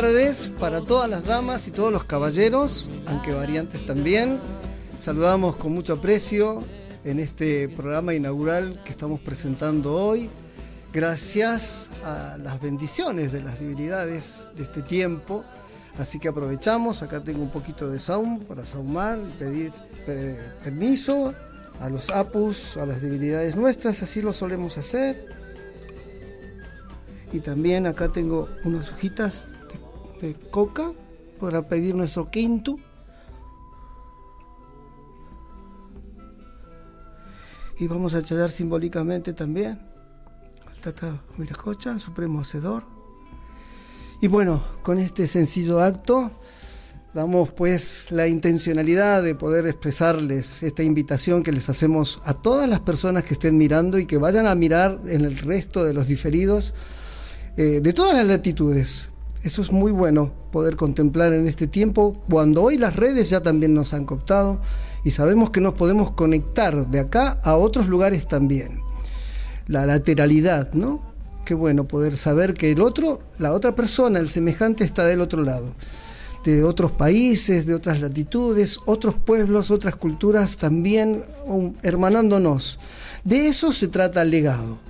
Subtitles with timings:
[0.00, 4.40] tardes para todas las damas y todos los caballeros, aunque variantes también.
[4.98, 6.64] Saludamos con mucho aprecio
[7.04, 10.30] en este programa inaugural que estamos presentando hoy.
[10.94, 15.44] Gracias a las bendiciones de las divinidades de este tiempo.
[15.98, 19.70] Así que aprovechamos, acá tengo un poquito de sound para saumar, pedir
[20.64, 21.34] permiso
[21.78, 25.26] a los apus, a las divinidades nuestras, así lo solemos hacer
[27.32, 29.44] y también acá tengo unas hojitas
[30.20, 30.92] de, coca
[31.40, 32.76] para pedir nuestro quinto.
[37.78, 39.80] Y vamos a echar simbólicamente también
[40.70, 42.84] al Tata Huiracocha, Supremo Hacedor.
[44.20, 46.30] Y bueno, con este sencillo acto
[47.14, 52.80] damos pues la intencionalidad de poder expresarles esta invitación que les hacemos a todas las
[52.80, 56.74] personas que estén mirando y que vayan a mirar en el resto de los diferidos
[57.56, 59.09] eh, de todas las latitudes.
[59.42, 63.72] Eso es muy bueno poder contemplar en este tiempo, cuando hoy las redes ya también
[63.72, 64.60] nos han cooptado
[65.02, 68.80] y sabemos que nos podemos conectar de acá a otros lugares también.
[69.66, 71.02] La lateralidad, ¿no?
[71.46, 75.42] Qué bueno poder saber que el otro, la otra persona, el semejante está del otro
[75.42, 75.74] lado.
[76.44, 81.22] De otros países, de otras latitudes, otros pueblos, otras culturas también
[81.82, 82.78] hermanándonos.
[83.24, 84.89] De eso se trata el legado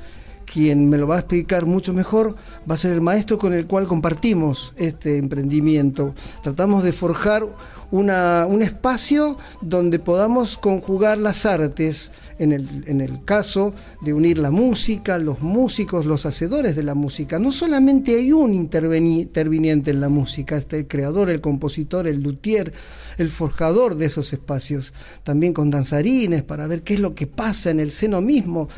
[0.52, 2.34] quien me lo va a explicar mucho mejor
[2.68, 6.12] va a ser el maestro con el cual compartimos este emprendimiento.
[6.42, 7.44] Tratamos de forjar
[7.92, 14.38] una, un espacio donde podamos conjugar las artes, en el, en el caso de unir
[14.38, 17.38] la música, los músicos, los hacedores de la música.
[17.38, 22.72] No solamente hay un interviniente en la música, está el creador, el compositor, el luthier,
[23.18, 27.70] el forjador de esos espacios, también con danzarines para ver qué es lo que pasa
[27.70, 28.68] en el seno mismo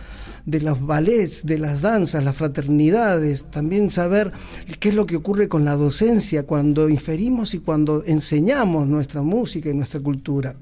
[0.46, 4.32] de los ballets, de las danzas, las fraternidades, también saber
[4.80, 9.70] qué es lo que ocurre con la docencia cuando inferimos y cuando enseñamos nuestra música
[9.70, 10.54] y nuestra cultura.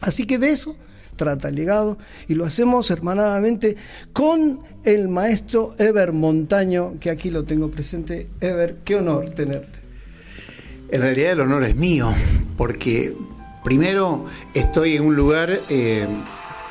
[0.00, 0.76] Así que de eso
[1.16, 3.76] trata el legado y lo hacemos hermanadamente
[4.12, 8.28] con el maestro Ever Montaño, que aquí lo tengo presente.
[8.40, 9.78] Ever, qué honor tenerte.
[10.90, 12.12] En realidad el honor es mío,
[12.56, 13.14] porque
[13.62, 15.60] primero estoy en un lugar...
[15.68, 16.08] Eh,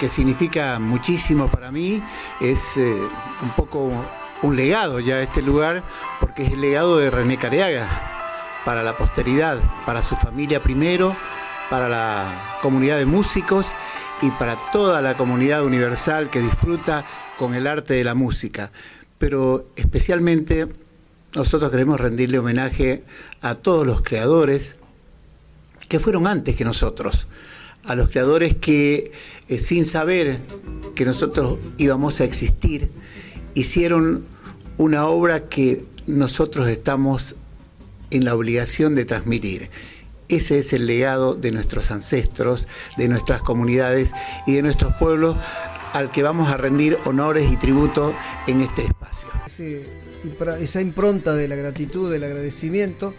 [0.02, 2.02] que significa muchísimo para mí,
[2.40, 2.92] es eh,
[3.44, 4.04] un poco
[4.42, 5.84] un legado ya este lugar,
[6.20, 7.88] porque es el legado de René Careaga
[8.66, 11.16] para la posteridad, para su familia primero,
[11.70, 13.76] para la comunidad de músicos
[14.24, 17.06] y para toda la comunidad universal que disfruta
[17.38, 18.72] con el arte de la música.
[19.20, 20.68] Pero especialmente
[21.36, 23.04] nosotros queremos rendirle homenaje
[23.44, 24.78] a todos los creadores
[25.88, 27.28] que fueron antes que nosotros,
[27.86, 29.12] a los creadores que
[29.48, 30.40] eh, sin saber
[30.96, 32.90] que nosotros íbamos a existir,
[33.54, 34.26] hicieron
[34.78, 37.36] una obra que nosotros estamos
[38.10, 39.70] en la obligación de transmitir.
[40.28, 44.14] Ese es el legado de nuestros ancestros, de nuestras comunidades
[44.48, 45.36] y de nuestros pueblos
[45.94, 48.16] al que vamos a rendir honores y tributo
[48.48, 49.30] en este espacio.
[50.60, 53.14] esa impronta de la gratitud, del agradecimiento,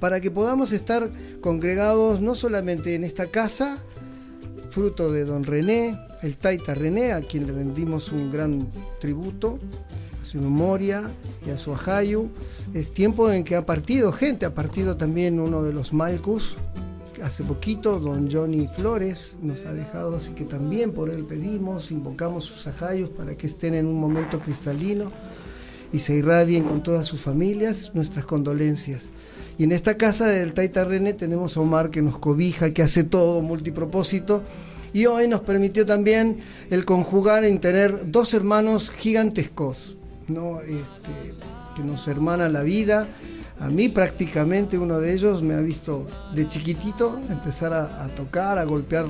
[0.00, 3.84] para que podamos estar congregados no solamente en esta casa,
[4.70, 8.68] fruto de don René, el Taita René, a quien le rendimos un gran
[9.00, 9.58] tributo,
[10.20, 11.10] a su memoria
[11.46, 12.28] y a su ajayu.
[12.74, 16.56] Es tiempo en que ha partido gente, ha partido también uno de los Malcus,
[17.22, 22.44] hace poquito, don Johnny Flores nos ha dejado, así que también por él pedimos, invocamos
[22.44, 25.10] sus ajayos para que estén en un momento cristalino
[25.92, 29.10] y se irradien con todas sus familias nuestras condolencias.
[29.58, 33.04] Y en esta casa del Taita René tenemos a Omar que nos cobija, que hace
[33.04, 34.42] todo multipropósito.
[34.92, 36.38] Y hoy nos permitió también
[36.70, 39.96] el conjugar en tener dos hermanos gigantescos,
[40.28, 40.60] ¿no?
[40.60, 41.34] Este,
[41.74, 43.08] que nos hermana la vida.
[43.58, 48.58] A mí prácticamente uno de ellos me ha visto de chiquitito empezar a, a tocar,
[48.58, 49.06] a golpear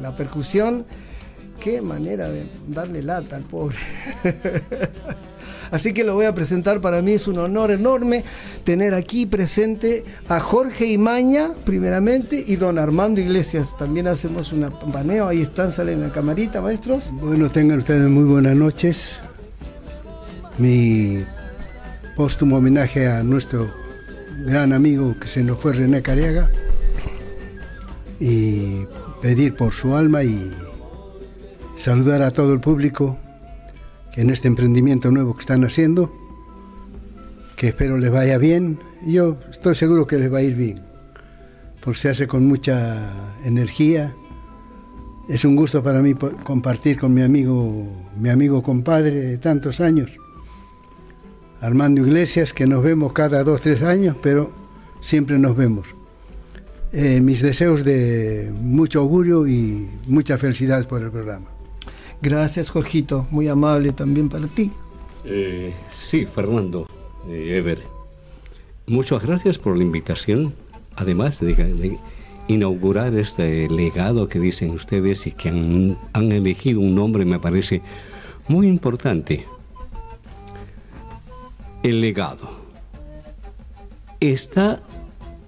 [0.00, 0.86] la percusión.
[1.60, 3.76] Qué manera de darle lata al pobre.
[5.70, 8.24] Así que lo voy a presentar, para mí es un honor enorme
[8.64, 13.76] tener aquí presente a Jorge Imaña, primeramente, y don Armando Iglesias.
[13.76, 17.10] También hacemos un paneo, ahí están, salen en la camarita, maestros.
[17.12, 19.20] Bueno, tengan ustedes muy buenas noches.
[20.58, 21.24] Mi
[22.16, 23.72] póstumo homenaje a nuestro
[24.46, 26.50] gran amigo que se nos fue René Cariaga
[28.20, 28.86] y
[29.20, 30.52] pedir por su alma y
[31.76, 33.18] saludar a todo el público
[34.16, 36.12] en este emprendimiento nuevo que están haciendo,
[37.56, 38.78] que espero les vaya bien.
[39.06, 40.80] Yo estoy seguro que les va a ir bien,
[41.80, 43.12] porque se hace con mucha
[43.44, 44.14] energía.
[45.28, 47.86] Es un gusto para mí compartir con mi amigo,
[48.18, 50.10] mi amigo compadre de tantos años,
[51.60, 54.52] Armando Iglesias, que nos vemos cada dos, tres años, pero
[55.00, 55.86] siempre nos vemos.
[56.92, 61.53] Eh, mis deseos de mucho augurio y mucha felicidad por el programa.
[62.24, 64.70] Gracias, Jorgito, muy amable también para ti.
[65.26, 66.88] Eh, sí, Fernando,
[67.28, 67.82] eh, Ever.
[68.86, 70.54] Muchas gracias por la invitación.
[70.96, 71.98] Además de,
[72.48, 77.82] inaugurar este legado que dicen ustedes y que han, han elegido un nombre, me parece
[78.48, 79.44] muy importante.
[81.82, 82.48] El legado.
[84.18, 84.82] Está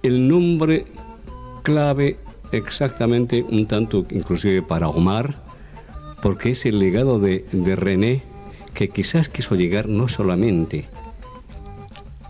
[0.02, 0.84] el nombre
[1.62, 2.18] clave
[2.52, 5.45] exactamente un tanto inclusive para Omar,
[6.26, 7.44] porque es el legado de,
[7.76, 8.24] René
[8.74, 10.86] que quizás quiso llegar no solamente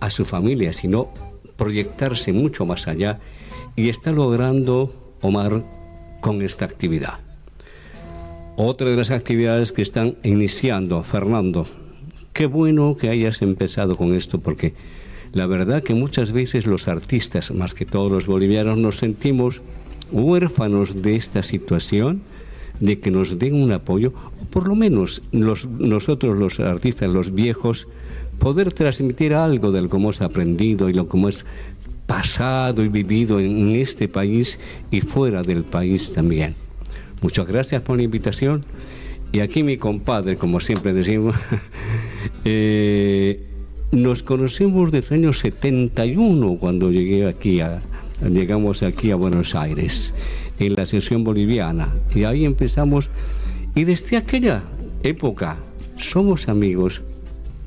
[0.01, 1.09] a su familia, sino
[1.57, 3.21] proyectarse mucho más allá
[3.75, 5.65] y está logrando Omar
[6.21, 7.21] con esta actividad.
[8.59, 11.67] Otra de las actividades que están iniciando, Fernando,
[12.35, 14.75] qué bueno que hayas empezado con esto porque
[15.33, 19.63] la verdad que muchas veces los artistas, más que todos los bolivianos, nos sentimos
[20.13, 22.21] huérfanos de esta situación
[22.81, 27.89] de que nos den un apoyo, o por lo menos nosotros los artistas, los viejos,
[28.39, 31.47] poder transmitir algo de lo que hemos aprendido y lo que hemos
[32.07, 34.59] pasado y vivido en este país
[34.91, 36.55] y fuera del país también.
[37.23, 38.63] Muchas gracias por la invitación.
[39.33, 41.35] Y aquí mi compadre, como siempre decimos,
[42.45, 43.43] eh,
[43.91, 47.83] nos conocemos desde el año 71 cuando llegué aquí a,
[48.31, 50.15] llegamos aquí a Buenos Aires
[50.59, 51.93] en la sesión boliviana.
[52.15, 53.11] Y ahí empezamos.
[53.75, 54.63] Y desde aquella
[55.03, 55.57] época
[55.97, 57.03] somos amigos,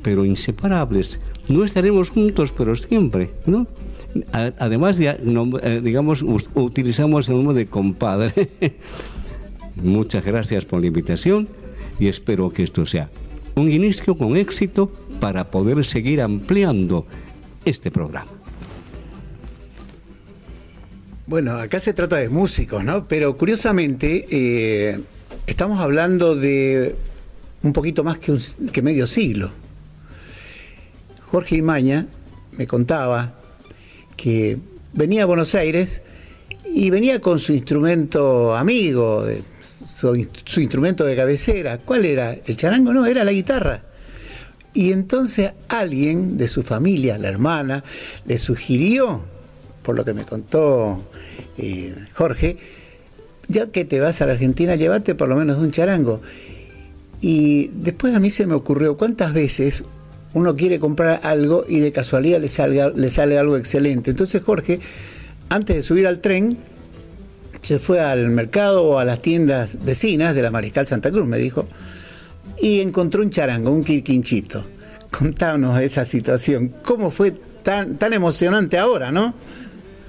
[0.01, 1.19] pero inseparables.
[1.47, 3.67] No estaremos juntos, pero siempre, ¿no?
[4.31, 6.23] Además, de, eh, digamos,
[6.55, 8.49] utilizamos el nombre de compadre.
[9.75, 11.47] Muchas gracias por la invitación
[11.99, 13.09] y espero que esto sea
[13.55, 17.05] un inicio con éxito para poder seguir ampliando
[17.65, 18.38] este programa.
[21.29, 23.07] Bueno, acá se trata de músicos, ¿no?
[23.07, 24.99] Pero curiosamente, eh,
[25.45, 26.95] estamos hablando de
[27.61, 28.35] un poquito más que,
[28.73, 29.51] que medio siglo.
[31.27, 32.07] Jorge Imaña
[32.57, 33.35] me contaba
[34.17, 34.57] que
[34.93, 36.01] venía a Buenos Aires
[36.65, 39.23] y venía con su instrumento amigo,
[39.85, 41.77] su, su, instrumento de cabecera.
[41.77, 42.33] ¿Cuál era?
[42.33, 42.91] ¿El charango?
[42.91, 43.83] No, era la guitarra.
[44.73, 47.83] Y entonces alguien de su familia, la hermana,
[48.25, 49.21] le sugirió
[49.83, 51.03] por lo que me contó
[52.13, 52.57] Jorge,
[53.47, 56.21] ya que te vas a la Argentina, llévate por lo menos un charango.
[57.21, 59.83] Y después a mí se me ocurrió cuántas veces
[60.33, 64.11] uno quiere comprar algo y de casualidad le sale, le sale algo excelente.
[64.11, 64.79] Entonces Jorge,
[65.49, 66.57] antes de subir al tren,
[67.61, 71.37] se fue al mercado o a las tiendas vecinas de la Mariscal Santa Cruz, me
[71.37, 71.67] dijo,
[72.61, 74.65] y encontró un charango, un quirquinchito.
[75.11, 76.73] Contámonos esa situación.
[76.83, 79.33] ¿Cómo fue tan, tan emocionante ahora, no?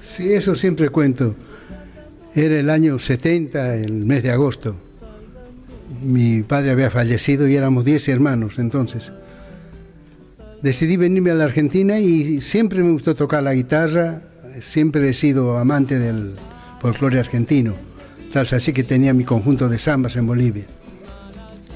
[0.01, 1.35] Sí, eso siempre cuento.
[2.33, 4.75] Era el año 70, el mes de agosto.
[6.01, 9.11] Mi padre había fallecido y éramos 10 hermanos entonces.
[10.61, 14.21] Decidí venirme a la Argentina y siempre me gustó tocar la guitarra,
[14.59, 16.35] siempre he sido amante del
[16.79, 17.75] folclore argentino,
[18.31, 20.65] tal así que tenía mi conjunto de zambas en Bolivia.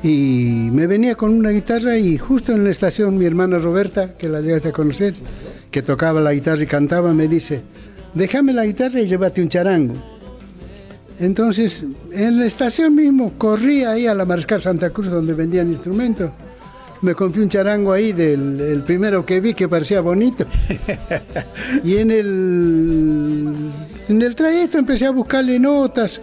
[0.03, 4.29] Y me venía con una guitarra y justo en la estación mi hermana Roberta, que
[4.29, 5.15] la llegaste a conocer,
[5.71, 7.61] que tocaba la guitarra y cantaba, me dice,
[8.15, 9.93] déjame la guitarra y llévate un charango.
[11.19, 16.31] Entonces, en la estación mismo, corrí ahí a la Mariscal Santa Cruz donde vendían instrumentos.
[17.01, 20.45] Me compré un charango ahí del el primero que vi que parecía bonito.
[21.83, 23.71] y en el,
[24.09, 26.19] en el trayecto empecé a buscarle notas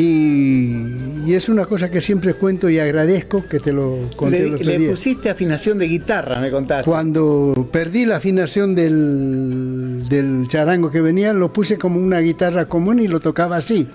[0.00, 4.48] y, es una cosa que siempre cuento y agradezco que te lo conté.
[4.48, 6.88] Le, le pusiste afinación de guitarra, me contaste.
[6.88, 13.00] Cuando perdí la afinación del, del charango que venía, lo puse como una guitarra común
[13.00, 13.88] y lo tocaba así.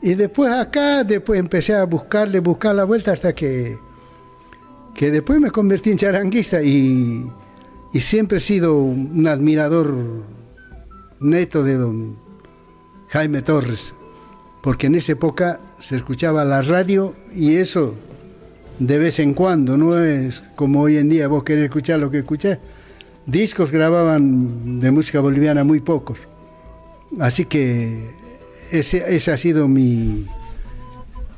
[0.00, 3.78] Y después acá, después empecé a buscarle, buscar la vuelta hasta que,
[4.94, 7.26] que después me convertí en charanguista y,
[7.92, 10.22] y siempre he sido un admirador
[11.18, 12.16] neto de don
[13.08, 13.92] Jaime Torres
[14.66, 17.94] porque en esa época se escuchaba la radio y eso
[18.80, 22.18] de vez en cuando, no es como hoy en día vos querés escuchar lo que
[22.18, 22.58] escuchás.
[23.26, 26.18] Discos grababan de música boliviana muy pocos.
[27.20, 28.10] Así que
[28.72, 30.26] ese, esa ha sido mi,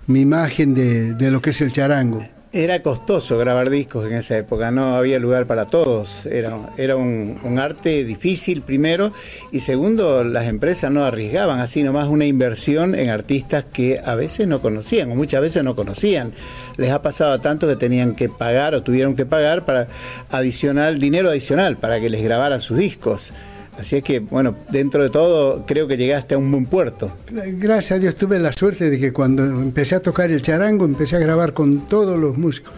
[0.09, 2.25] imagen de, lo que es el charango.
[2.51, 6.25] Era costoso grabar discos en esa época, no había lugar para todos.
[6.25, 9.13] Era, era un, un, arte difícil primero
[9.53, 14.49] y segundo, las empresas no arriesgaban así nomás una inversión en artistas que a veces
[14.49, 16.33] no conocían o muchas veces no conocían.
[16.79, 19.89] Les ha pasado a tanto que tenían que pagar o tuvieron que pagar para
[20.31, 23.35] adicional, dinero adicional para que les grabaran sus discos.
[23.79, 27.13] Así es que, bueno, dentro de todo, creo que llegaste a un buen puerto.
[27.31, 31.15] Gracias a Dios tuve la suerte de que cuando empecé a tocar el charango, empecé
[31.15, 32.73] a grabar con todos los músicos.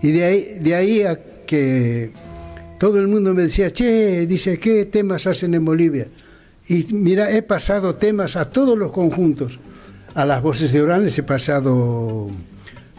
[0.00, 2.10] Y de ahí, de ahí a que
[2.78, 6.08] todo el mundo me decía, che, dice, ¿qué temas hacen en Bolivia?
[6.68, 9.58] Y mira, he pasado temas a todos los conjuntos.
[10.14, 12.30] A las voces de Orán les he pasado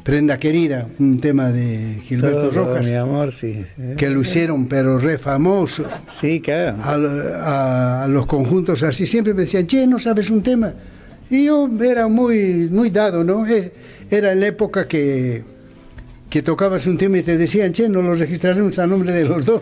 [0.07, 2.85] Prenda Querida, un tema de Gilberto Todo, Rojas.
[2.85, 3.65] Mi amor, sí.
[3.97, 5.83] Que lo hicieron, pero re famoso.
[6.07, 6.77] Sí, claro.
[6.81, 10.71] A, a, a, los conjuntos así, siempre me decían, che, ¿no sabes un tema?
[11.29, 13.45] Y yo era muy, muy dado, ¿no?
[14.09, 15.43] Era en la época que,
[16.29, 19.43] que tocabas un tema y te decían, che, no lo registraremos a nombre de los
[19.43, 19.61] dos.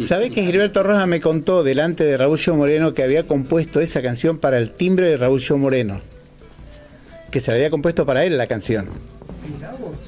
[0.00, 4.36] ¿Sabés que Gilberto Rojas me contó delante de Raúl Moreno que había compuesto esa canción
[4.36, 6.02] para el timbre de Raúl Moreno?
[7.30, 9.15] Que se la había compuesto para él la canción.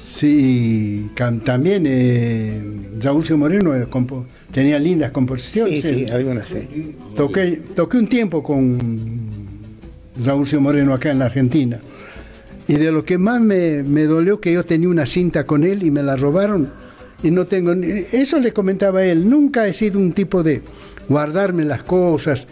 [0.07, 1.09] Sí,
[1.43, 2.61] también eh,
[2.99, 3.73] Raúl Moreno
[4.51, 5.83] tenía lindas composiciones.
[5.83, 6.95] Sí, sí, algunas sí.
[7.15, 8.77] Toqué, toqué un tiempo con
[10.23, 11.79] Raúl Moreno acá en la Argentina.
[12.67, 15.83] Y de lo que más me, me, dolió que yo tenía una cinta con él
[15.83, 16.71] y me la robaron.
[17.23, 17.73] Y no tengo.
[17.73, 19.27] Eso le comentaba a él.
[19.27, 20.61] Nunca he sido un tipo de
[21.07, 22.47] guardarme las cosas.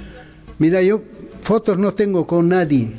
[0.59, 1.03] Mira, yo
[1.41, 2.93] fotos no tengo con nadie.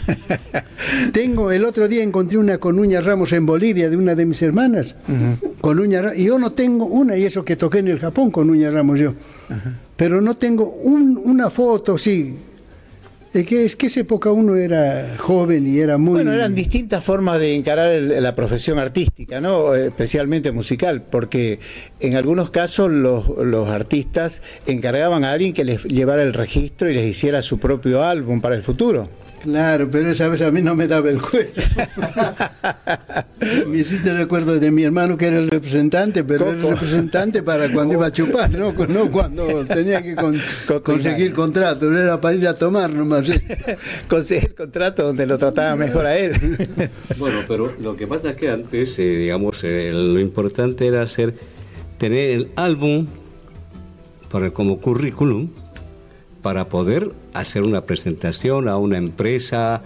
[1.12, 4.42] Tengo, el otro día encontré una con Uña Ramos en Bolivia de una de mis
[4.42, 4.96] hermanas.
[5.08, 5.60] Uh -huh.
[5.60, 8.50] Con Uña Y yo no tengo una, y eso que toqué en el Japón con
[8.50, 9.10] Uña Ramos yo.
[9.10, 9.14] Uh
[9.52, 9.72] -huh.
[9.96, 12.36] Pero no tengo un, una foto, sí.
[13.32, 16.16] Es que, es que esa época uno era joven y era muy...
[16.16, 19.74] Bueno, eran distintas formas de encarar el, la profesión artística, ¿no?
[19.74, 21.58] Especialmente musical, porque
[22.00, 26.94] en algunos casos los, los, artistas encargaban a alguien que les llevara el registro y
[26.94, 29.08] les hiciera su propio álbum para el futuro.
[29.42, 31.50] Claro, pero esa vez a mí no me daba el cuero.
[33.68, 37.68] me hiciste recuerdo de mi hermano que era el representante, pero era el representante para
[37.72, 40.38] cuando iba a chupar, no, no cuando tenía que con,
[40.84, 43.28] conseguir contrato, no era para ir a tomar nomás.
[44.08, 46.38] conseguir contrato donde lo trataba mejor a él.
[47.18, 51.34] bueno, pero lo que pasa es que antes, eh, digamos, eh, lo importante era hacer,
[51.98, 53.08] tener el álbum
[54.30, 55.50] para, como currículum
[56.42, 59.82] para poder hacer una presentación a una empresa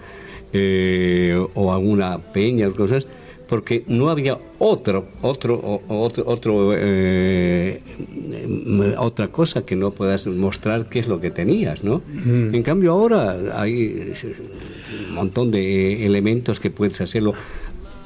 [0.53, 3.07] eh, o a una peña, cosas,
[3.47, 7.81] porque no había otro, otro, otro, otro eh,
[8.97, 12.01] otra cosa que no puedas mostrar qué es lo que tenías, ¿no?
[12.07, 12.55] Mm.
[12.55, 14.13] En cambio ahora hay
[15.07, 17.33] un montón de elementos que puedes hacerlo.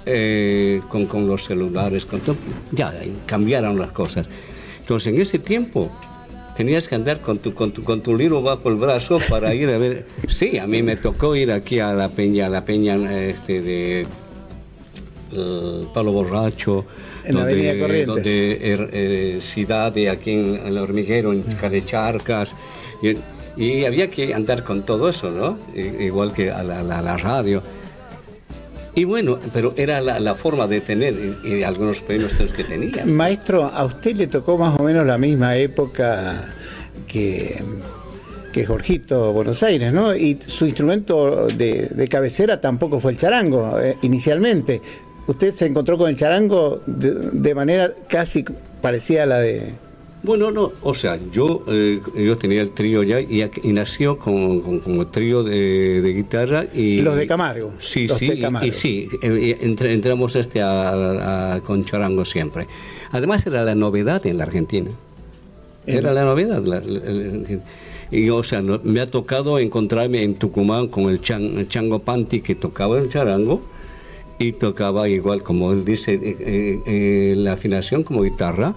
[0.04, 2.36] Eh, con, con, los celulares, con todo,
[2.72, 2.92] ya
[3.28, 4.28] cambiaron las cosas.
[4.80, 5.92] Entonces, en ese tiempo,
[6.62, 9.68] tenías que andar con tu, con tu, con tu libro bajo el brazo para ir
[9.70, 10.06] a ver.
[10.28, 14.06] Sí, a mí me tocó ir aquí a la peña, a la peña este, de
[15.36, 16.86] uh, Palo Borracho,
[17.24, 22.54] en donde, la donde er, eh, de aquí en, en, el hormiguero, en Carecharcas.
[23.02, 23.18] Y,
[23.60, 25.58] y, había que andar con todo eso, ¿no?
[25.76, 27.64] Igual que a la, la, la radio.
[28.94, 33.06] Y bueno, pero era la, forma de tener y, y algunos premios que tenías.
[33.06, 36.54] Maestro, a usted le tocó más o menos la misma época
[37.08, 37.64] que,
[38.52, 40.14] que Jorgito Buenos Aires, ¿no?
[40.14, 44.82] Y su instrumento de, de cabecera tampoco fue el charango, eh, inicialmente.
[45.28, 48.44] Usted se encontró con el charango de manera casi
[48.82, 49.74] parecida a la de,
[50.24, 54.62] bueno, no, o sea, yo, eh, yo tenía el trío ya y, y nació con,
[54.62, 57.02] con, con, el trío de, de, guitarra y...
[57.02, 57.74] Los de Camargo.
[57.80, 58.66] Sí, los sí, de Camargo.
[58.66, 62.68] Y, y, sí, entre, entramos este a, a, a, con charango siempre.
[63.12, 64.92] Además era la novedad en la Argentina.
[65.88, 66.64] Era la novedad.
[66.64, 67.60] La, la, la,
[68.12, 72.00] y, o sea, no, me ha tocado encontrarme en Tucumán con el, chan, el Chango
[72.00, 73.62] Panti que tocaba el charango
[74.44, 78.74] y tocaba igual, como él dice, eh, eh, la afinación como guitarra,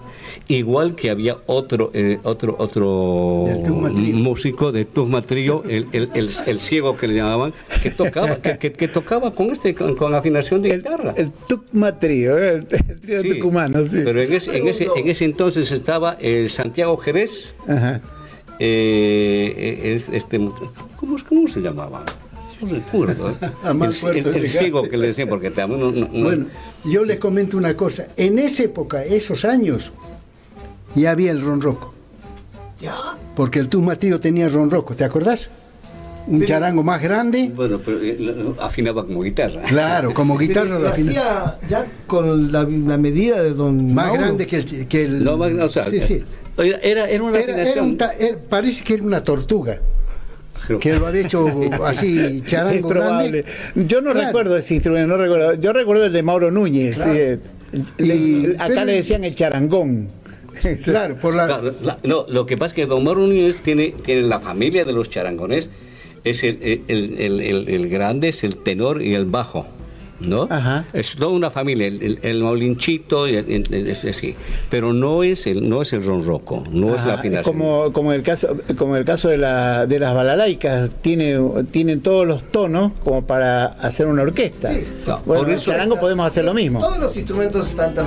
[0.49, 6.61] igual que había otro eh, otro otro músico de Tuzma Trío, el, el, el, el,
[6.61, 10.63] ciego que le llamaban, que tocaba que, que, que tocaba con este con, con, afinación
[10.63, 11.15] de guitarra.
[11.17, 14.03] El, Tuzma Trío, el, trío sí, tucumano, sí.
[14.05, 16.19] Pero en ese, en ese, en ese entonces estaba
[16.49, 18.01] Santiago Jerez, Ajá.
[18.59, 20.39] este,
[20.97, 22.05] ¿cómo, ¿cómo se llamaba?
[22.61, 23.31] No recuerdo.
[23.31, 23.35] ¿eh?
[23.65, 26.47] el, el, el ciego que le decía, porque también no, no, Bueno,
[26.85, 28.09] yo les comento una cosa.
[28.17, 29.93] En esa época, esos años,
[30.95, 31.95] ya había el ronroco.
[32.81, 32.97] ¿Ya?
[33.35, 35.51] Porque el Tusma Trío tenía ronroco, ¿te acordás?
[36.27, 37.51] un charango más grande.
[37.55, 39.63] Bueno, pero eh, afinaba como guitarra.
[39.63, 44.89] Claro, como guitarra lo hacía ya con la, medida de don Más grande que el...
[44.89, 46.25] Que el no, más, o sea, sí, sí.
[46.57, 47.99] Era, era una era, era un
[48.49, 49.81] Parece que era una tortuga
[50.81, 51.47] que lo había hecho
[51.85, 53.45] así charango grande.
[53.75, 55.55] Yo no recuerdo ese instrumento, no recuerdo.
[55.55, 56.99] Yo recuerdo el de Mauro Núñez.
[57.99, 60.09] y, acá le decían el charangón.
[60.85, 61.61] Claro, por la...
[62.05, 65.11] no, lo que pasa es que Don Mauro Núñez tiene, tiene la familia de los
[65.11, 65.69] charangones,
[66.23, 69.67] es el, el, el, el grande, es el tenor y el bajo.
[70.27, 70.49] ¿No?
[70.93, 74.35] Es toda una familia, el, el, maulinchito, es, así,
[74.71, 77.57] pero no es el no es el ronroco, no es la afinación.
[77.57, 81.39] Como, como el caso como el caso de, la, de las balalaicas, tiene,
[81.71, 84.71] tienen todos los tonos como para hacer una orquesta.
[85.25, 86.81] por eso, el charango podemos hacer lo mismo.
[86.81, 88.07] Todos los instrumentos están tan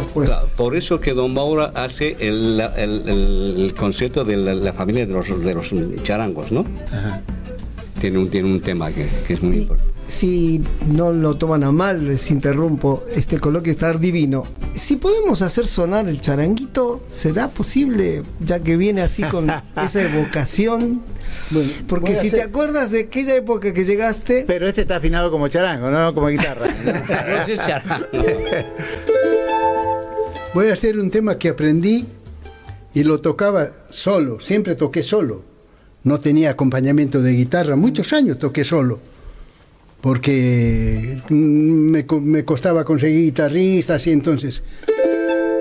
[0.55, 5.53] Por eso que Don Maura hace el, el, concepto de la, familia de los, de
[5.53, 6.65] los charangos, ¿no?
[7.99, 11.71] Tiene un, tiene un tema que, que es muy importante si no lo toman a
[11.71, 14.47] mal, les interrumpo, este coloquio está divino.
[14.73, 18.23] Si podemos hacer sonar el charanguito, ¿será posible?
[18.39, 19.51] Ya que viene así con
[19.83, 21.01] esa evocación.
[21.87, 24.45] Porque si te acuerdas de aquella época que llegaste.
[24.47, 26.67] Pero este está afinado como charango, no como guitarra.
[30.53, 32.05] Voy a hacer un tema que aprendí
[32.93, 35.43] y lo tocaba solo, siempre toqué solo.
[36.03, 39.16] No tenía acompañamiento de guitarra, muchos años toqué solo
[40.01, 44.63] porque me, me costaba conseguir guitarristas y entonces...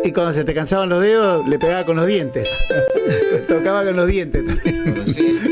[0.04, 2.48] Y cuando se te cansaban los dedos, le pegaba con los dientes.
[3.48, 4.44] Tocaba con los dientes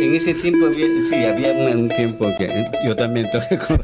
[0.04, 3.80] en ese tiempo sí, había un tiempo que yo también toqué con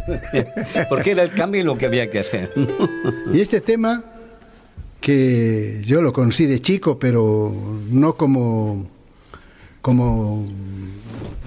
[0.89, 2.51] Porque era el cambio lo que había que hacer.
[3.33, 4.05] y este tema,
[5.01, 7.55] que yo lo conocí de chico, pero
[7.91, 8.89] no como,
[9.81, 10.47] como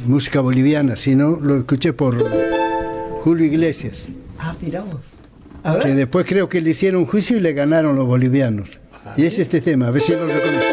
[0.05, 2.17] música boliviana, sino lo escuché por
[3.23, 4.05] Julio Iglesias.
[4.37, 4.99] Ah, miramos.
[5.81, 8.67] Que después creo que le hicieron juicio y le ganaron los bolivianos.
[9.15, 10.72] y es este tema, a ver si lo reconocen.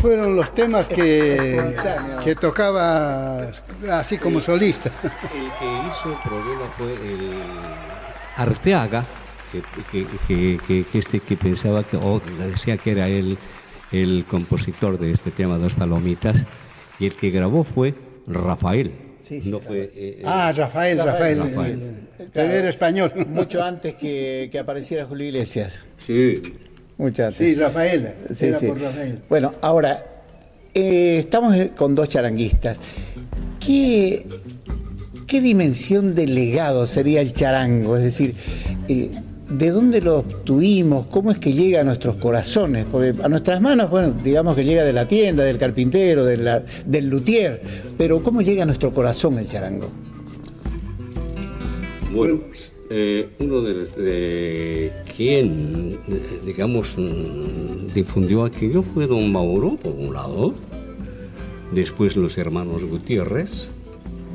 [0.00, 1.74] Fueron los temas que,
[2.24, 3.50] que tocaba
[3.90, 4.90] así como solista.
[5.02, 7.30] El que hizo el problema fue el
[8.36, 9.04] Arteaga,
[9.92, 13.36] que, este que pensaba que, o decía que era él
[13.92, 16.44] el compositor de este tema Dos Palomitas,
[16.98, 17.94] y el que grabó fue
[18.26, 18.92] Rafael.
[19.44, 22.08] no fue, eh, eh, ah, Rafael, Rafael.
[22.32, 23.12] Pero era español.
[23.28, 25.84] Mucho antes que, que apareciera Julio Iglesias.
[25.96, 26.34] Sí.
[27.00, 28.12] Muchas Sí, Rafael.
[28.30, 28.68] Sí, sí.
[29.26, 30.04] Bueno, ahora,
[30.74, 32.76] eh, estamos con dos charanguistas.
[33.58, 34.26] ¿Qué,
[35.26, 37.96] ¿Qué dimensión de legado sería el charango?
[37.96, 38.34] Es decir,
[38.88, 39.10] eh,
[39.48, 41.06] ¿de dónde lo obtuvimos?
[41.06, 42.84] ¿Cómo es que llega a nuestros corazones?
[42.92, 47.62] Porque a nuestras manos, bueno, digamos que llega de la tienda, del carpintero, del luthier,
[47.96, 49.90] pero ¿cómo llega a nuestro corazón el charango?
[52.12, 52.40] Bueno,
[52.92, 55.96] eh, uno de, de quien,
[56.44, 56.96] digamos,
[57.94, 60.54] difundió aquello fue don Mauro, por un lado,
[61.70, 63.68] después los hermanos Gutiérrez,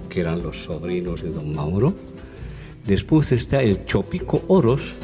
[0.10, 1.94] que eran los sobrinos de don Mauro,
[2.88, 4.96] después está el Chopico Oros,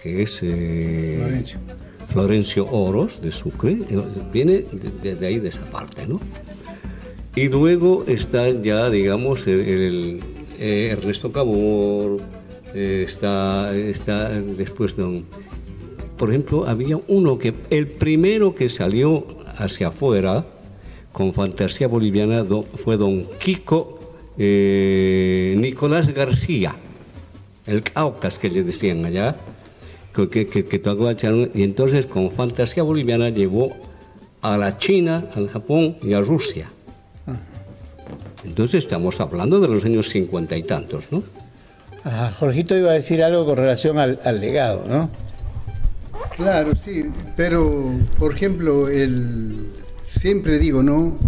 [0.00, 1.58] que es eh, Florencio.
[2.06, 4.00] Florencio Oros de Sucre, eh,
[4.32, 4.64] viene
[5.02, 6.20] de, de ahí, de esa parte, ¿no?
[7.34, 10.22] Y luego está ya, digamos, el, el,
[10.60, 12.20] Ernesto Cabor,
[12.74, 15.24] eh, está, está después don...
[16.16, 20.44] Por ejemplo, había uno que, el primero que salió hacia afuera
[21.10, 23.98] con fantasía boliviana do- fue don Kiko
[24.38, 26.76] eh, Nicolás García,
[27.66, 29.36] el Caucas que le decían allá,
[30.14, 30.82] que, que, que,
[31.54, 33.72] y entonces con fantasía boliviana llevó
[34.42, 36.70] a la China, al Japón y a Rusia.
[38.44, 41.22] Entonces estamos hablando de los años cincuenta y tantos, ¿no?
[42.04, 45.10] Ajá, Jorgito iba a decir algo con relación al, al legado, ¿no?
[46.36, 47.04] Claro, sí,
[47.36, 49.68] pero por ejemplo, el,
[50.04, 51.18] siempre digo, ¿no?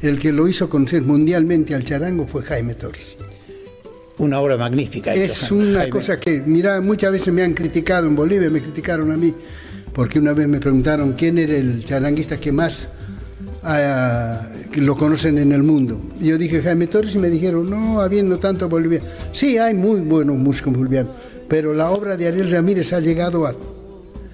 [0.00, 3.16] El que lo hizo conocer mundialmente al charango fue Jaime Torres.
[4.18, 5.12] Una obra magnífica.
[5.12, 5.90] hecho Es una Jaime.
[5.90, 9.34] cosa que, mira, muchas veces me han criticado en Bolivia, me criticaron a mí,
[9.92, 12.88] porque una vez me preguntaron quién era el charanguista que más
[13.62, 14.40] ah,
[14.76, 16.00] lo conocen en el mundo.
[16.20, 19.06] Yo dije Jaime Torres y me dijeron, no, habiendo tanto boliviano.
[19.32, 21.12] Sí, hay muy buenos músicos bolivianos,
[21.48, 23.54] pero la obra de Ariel Ramírez ha llegado a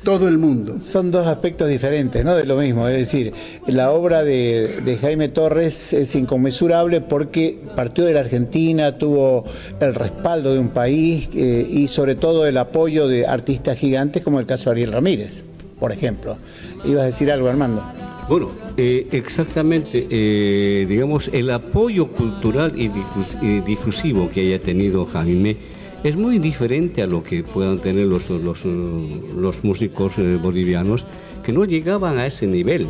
[0.02, 0.78] todo el mundo.
[0.78, 2.34] Son dos aspectos diferentes, ¿no?
[2.34, 2.88] De lo mismo.
[2.88, 3.32] Es decir,
[3.66, 9.44] la obra de, de Jaime Torres es inconmensurable porque partió de la Argentina, tuvo
[9.80, 14.40] el respaldo de un país eh, y sobre todo el apoyo de artistas gigantes como
[14.40, 15.44] el caso de Ariel Ramírez,
[15.78, 16.38] por ejemplo.
[16.84, 17.82] Ibas a decir algo, Armando.
[18.30, 25.04] Bueno, eh, exactamente, eh, digamos, el apoyo cultural y, difus- y difusivo que haya tenido
[25.04, 25.56] Jaime
[26.04, 31.06] es muy diferente a lo que puedan tener los, los, los músicos eh, bolivianos
[31.42, 32.86] que no llegaban a ese nivel.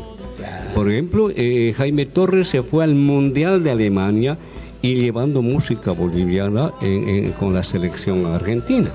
[0.75, 4.37] Por ejemplo, eh, Jaime Torres se fue al Mundial de Alemania
[4.83, 8.91] y llevando música boliviana en- en- con la selección argentina.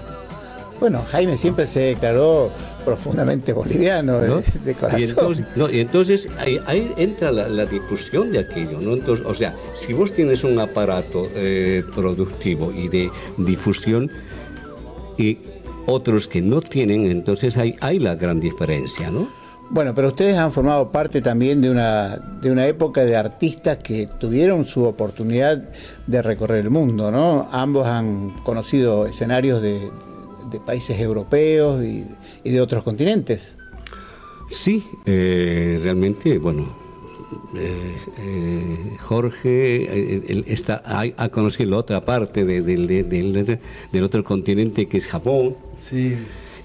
[0.79, 2.51] Bueno, Jaime siempre se declaró
[2.83, 4.43] profundamente boliviano, de, ¿no?
[4.63, 4.99] de corazón.
[4.99, 8.93] Y entonces, no, y entonces ahí, ahí entra la, la difusión de aquello, ¿no?
[8.93, 14.11] Entonces, o sea, si vos tienes un aparato eh, productivo y de difusión
[15.17, 15.37] y
[15.85, 19.27] otros que no tienen, entonces hay, hay la gran diferencia, ¿no?
[19.69, 24.07] Bueno, pero ustedes han formado parte también de una, de una época de artistas que
[24.19, 25.69] tuvieron su oportunidad
[26.05, 27.49] de recorrer el mundo, ¿no?
[27.51, 29.89] Ambos han conocido escenarios de,
[30.55, 32.05] de países europeos y,
[32.43, 33.55] y de otros continentes.
[34.49, 36.65] Sí, eh, realmente, bueno,
[37.55, 43.03] eh, eh, Jorge eh, él está, ha, ha conocido la otra parte de- del- de-
[43.03, 43.59] del-
[43.91, 45.55] del otro continente que es Japón.
[45.77, 46.15] Sí.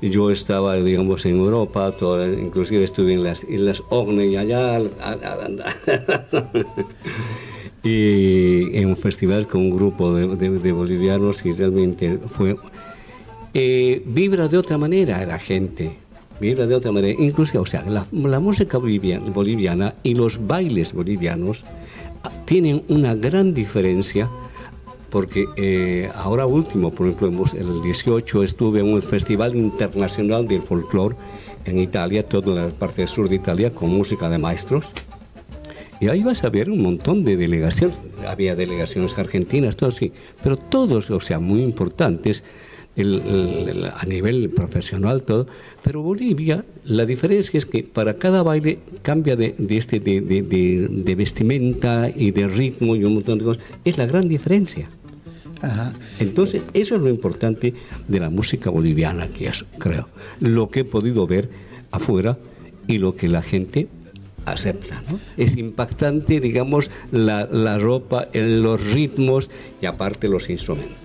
[0.02, 4.92] Y Yo estaba, digamos, en Europa, toda- inclusive estuve en las Islas Orkney allá, al-
[5.00, 5.64] al- al-
[7.82, 12.56] y en un festival con un grupo de, de- de bolivianos y realmente fue...
[13.54, 15.96] eh, vibra de otra manera la gente,
[16.40, 17.20] vibra de otra manera.
[17.20, 21.64] Inclusive, o sea, la, la música boliviana, boliviana y los bailes bolivianos
[22.22, 24.28] ah, tienen una gran diferencia
[25.10, 31.16] porque eh, ahora último, por ejemplo, el 18 estuve en un festival internacional del folclore
[31.64, 34.86] en Italia, toda la parte sur de Italia, con música de maestros.
[36.00, 37.96] Y ahí vas a ver un montón de delegaciones.
[38.26, 42.42] Había delegaciones argentinas, todo así, pero todos, o sea, muy importantes
[42.96, 45.46] el- a nivel profesional, todo.
[45.82, 50.42] Pero Bolivia, la diferencia es que para cada baile cambia de, de este, de, de-
[50.42, 53.62] de- de vestimenta y de ritmo y un montón de cosas.
[53.84, 54.88] Es la gran diferencia.
[55.62, 55.92] Ajá.
[56.18, 57.74] Entonces, eso es lo importante
[58.08, 60.08] de la música boliviana, que es, creo,
[60.40, 61.50] lo que he podido ver
[61.90, 62.38] afuera
[62.86, 63.86] y lo que la gente
[64.46, 65.02] acepta.
[65.10, 65.20] ¿no?
[65.36, 69.50] Es impactante, digamos, la, la ropa, el- los ritmos
[69.82, 70.96] y aparte los instrumentos.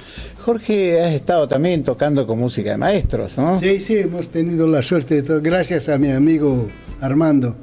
[0.46, 3.60] Jorge, has estado también tocando con música de maestros, ¿no?
[3.60, 5.42] Sí, sí, hemos tenido la suerte de todo.
[5.42, 6.68] Gracias a mi amigo
[7.02, 7.56] Armando,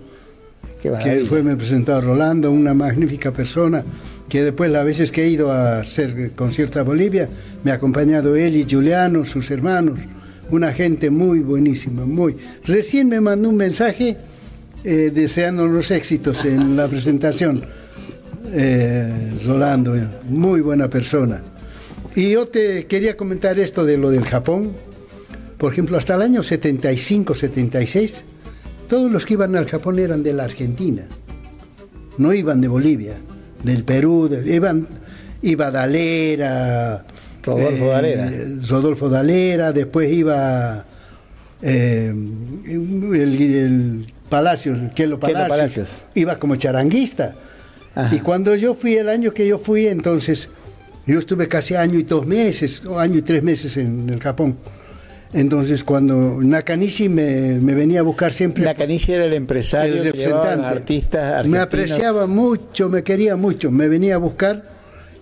[0.82, 3.84] que fue me presentó a Rolando, una magnífica persona,
[4.28, 7.28] que después las veces que he ido a hacer concierto a Bolivia,
[7.62, 10.00] me ha acompañado él y Juliano, sus hermanos,
[10.50, 12.36] una gente muy buenísima, muy.
[12.64, 14.16] Recién me mandó un mensaje
[14.82, 17.64] eh, deseándonos éxitos en la presentación,
[18.52, 19.94] eh, Rolando,
[20.28, 21.44] muy buena persona.
[22.14, 24.72] Y yo te quería comentar esto de lo del Japón.
[25.58, 28.24] Por ejemplo, hasta el año 75, 76,
[28.88, 31.06] todos los que iban al Japón eran de la Argentina.
[32.18, 33.14] No iban de Bolivia,
[33.62, 34.86] del Perú, de- iban,
[35.40, 37.04] iba Dalera,
[37.42, 38.30] Rodolfo Dalera.
[38.68, 40.84] Rodolfo Dalera, después iba
[41.62, 42.16] el,
[42.66, 47.34] el, Palacios, que los Palacios, iba como charanguista.
[48.10, 50.48] Y cuando yo fui, el año que yo fui, entonces,
[51.06, 54.56] yo estuve casi año y dos meses, o año y tres meses en el Japón.
[55.32, 58.64] Entonces, cuando Nakanishi me, me, venía a buscar siempre.
[58.64, 60.66] Nakanishi era el empresario, el representante.
[60.66, 63.70] artistas Me apreciaba mucho, me quería mucho.
[63.70, 64.62] Me venía a buscar,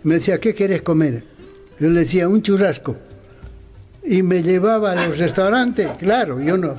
[0.03, 1.25] me decía, ¿qué quieres comer?
[1.79, 2.97] Yo le decía, un churrasco.
[4.05, 6.75] Y me llevaba a los restaurantes, claro, yo no.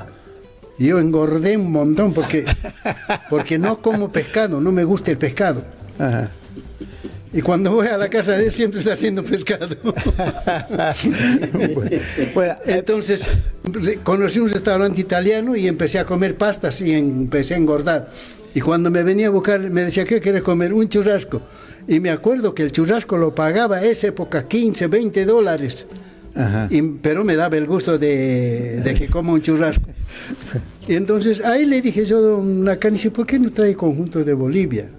[0.78, 2.44] Yo engordé un montón porque,
[3.30, 5.64] porque no como pescado, no me gusta el pescado.
[7.34, 9.76] Y cuando voy a la casa de él siempre está haciendo pescado.
[12.34, 13.26] bueno, entonces
[14.04, 18.12] conocí un restaurante italiano y empecé a comer pastas y empecé a engordar.
[18.54, 20.74] Y cuando me venía a buscar me decía, ¿qué quieres comer?
[20.74, 21.42] Un churrasco.
[21.88, 25.88] Y me acuerdo que el churrasco lo pagaba esa época 15, 20 dólares
[27.02, 29.86] pero me daba el gusto de, que coma un churrasco.
[30.88, 34.90] Y entonces ahí le dije yo, don Nakanishi, ¿por qué no trae conjunto de Bolivia?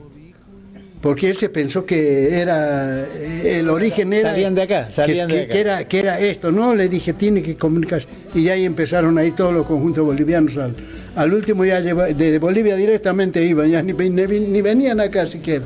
[1.02, 3.04] Porque él se pensó que era
[3.44, 5.52] el origen era salían de acá, salían que, de acá.
[5.52, 8.06] Que, era, que era esto, no, le dije, tiene que comunicarse.
[8.34, 10.56] Y ahí empezaron ahí todos los conjuntos bolivianos.
[11.16, 15.64] Al, último ya de Bolivia directamente iban, ya ni, ni, venían acá siquiera.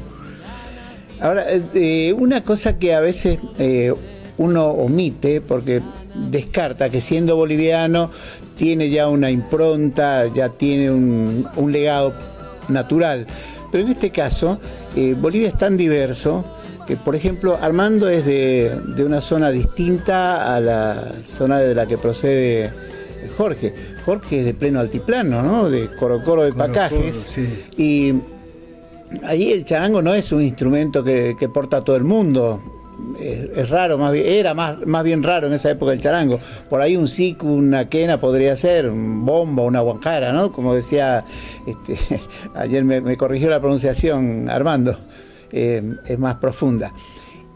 [1.20, 3.92] Ahora, eh, una cosa que a veces eh,
[4.38, 5.82] uno omite porque
[6.30, 8.10] descarta que siendo boliviano
[8.56, 12.14] tiene ya una impronta, ya tiene un, legado
[12.68, 13.26] natural.
[13.70, 14.58] Pero en este caso,
[14.96, 16.44] eh, Bolivia es tan diverso
[16.86, 21.98] que, por ejemplo, Armando es de, una zona distinta a la zona de la que
[21.98, 22.72] procede
[23.36, 23.74] Jorge.
[24.04, 25.68] Jorge es de pleno altiplano, ¿no?
[25.68, 27.38] De Corocoro de Pacajes.
[27.76, 28.14] Y
[29.24, 32.75] ahí el charango no es un instrumento que, que porta todo el mundo
[33.18, 36.38] es, raro, más era más, más bien raro en esa época el charango.
[36.68, 40.52] Por ahí un siku, una quena podría ser, un bomba, una guancara, ¿no?
[40.52, 41.24] Como decía,
[41.66, 41.98] este,
[42.54, 44.96] ayer me, corrigió la pronunciación Armando,
[45.52, 46.92] eh, es más profunda.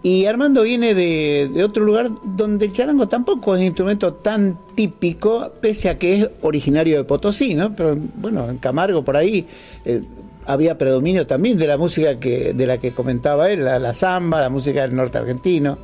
[0.02, 5.52] Y Armando viene de, otro lugar donde el charango tampoco es un instrumento tan típico,
[5.60, 7.76] pese a que es originario de Potosí, ¿no?
[7.76, 9.46] Pero bueno, en Camargo por ahí
[9.84, 10.00] eh,
[10.52, 14.40] había predominio también de la música que, de la que comentaba él, la, la samba,
[14.40, 15.78] la música del norte argentino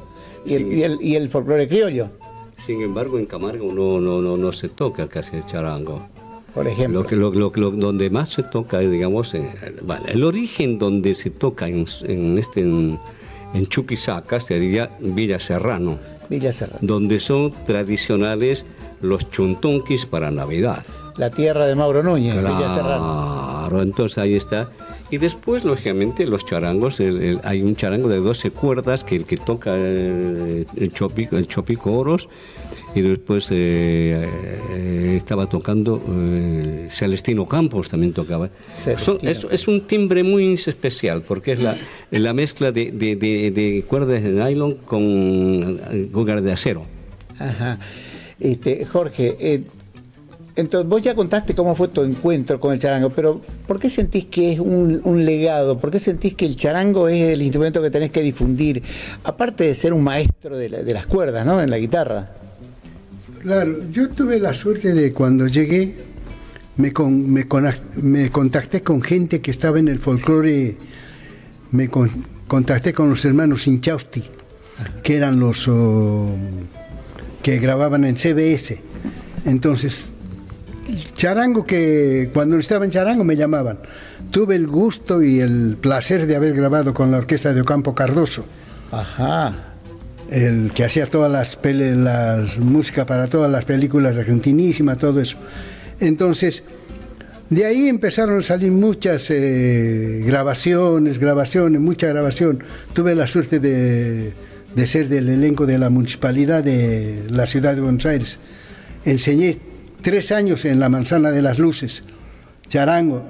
[0.45, 2.11] y, el, y, el, folclore criollo.
[2.57, 6.07] Sin embargo, en Camargo no, no, no, no se toca casi el charango.
[6.55, 7.03] Por ejemplo.
[7.03, 9.47] Lo que, lo, lo, donde más se toca, digamos, eh,
[10.07, 12.99] el origen donde se toca en, en este en,
[13.69, 15.99] Chuquisaca sería Villa Serrano.
[16.31, 16.79] Villa Serrano.
[16.81, 18.65] Donde son tradicionales
[19.03, 20.85] los chuntunquis para Navidad.
[21.17, 23.47] La tierra de Mauro Núñez, Villa Serrano
[23.83, 24.71] entonces ahí está.
[25.11, 27.01] Y después, lógicamente, los charangos,
[27.43, 31.93] hay un charango de 12 cuerdas que el que toca el, el, chopico, el chopico
[31.93, 32.29] oros,
[32.95, 34.29] y después eh,
[34.71, 38.51] eh, estaba tocando eh, Celestino Campos, también tocaba.
[38.87, 41.77] es, un timbre muy especial, porque es la,
[42.11, 45.81] la mezcla de, de, cuerdas de nylon con
[46.13, 46.85] lugar de acero.
[47.39, 47.79] Ajá.
[48.39, 49.63] Este, Jorge,
[50.57, 54.25] entonces, vos ya contaste cómo fue tu encuentro con el charango, pero ¿por qué sentís
[54.25, 55.79] que es un, legado?
[55.79, 58.83] ¿Por qué sentís que el charango es el instrumento que tenés que difundir?
[59.23, 61.61] Aparte de ser un maestro de, las cuerdas, ¿no?
[61.61, 62.31] En la guitarra.
[63.43, 65.95] Claro, yo tuve la suerte de cuando llegué,
[66.77, 66.91] me,
[68.03, 70.79] me, contacté con gente que estaba en el folclore,
[71.71, 71.89] me
[72.49, 74.25] contacté con los hermanos Inchausti,
[75.03, 76.31] que eran los oh,
[77.43, 78.81] que grababan en CBS.
[79.45, 80.16] Entonces
[81.15, 83.79] charango que cuando estaba en charango me llamaban.
[84.31, 88.45] Tuve el gusto y el placer de haber grabado con la orquesta de Ocampo Cardoso.
[88.91, 89.55] Ajá.
[90.31, 95.37] El que hacía todas las, las música para todas las películas argentinísimas, todo eso.
[96.01, 96.65] Entonces,
[97.49, 102.63] de ahí empezaron a salir muchas eh, grabaciones, grabaciones, mucha grabación.
[102.93, 104.33] Tuve la suerte de,
[104.75, 108.39] de ser del elenco de la municipalidad de la ciudad de Buenos Aires.
[109.05, 109.59] Enseñé
[110.03, 112.05] tres años en la Manzana de las Luces,
[112.69, 113.25] Charango.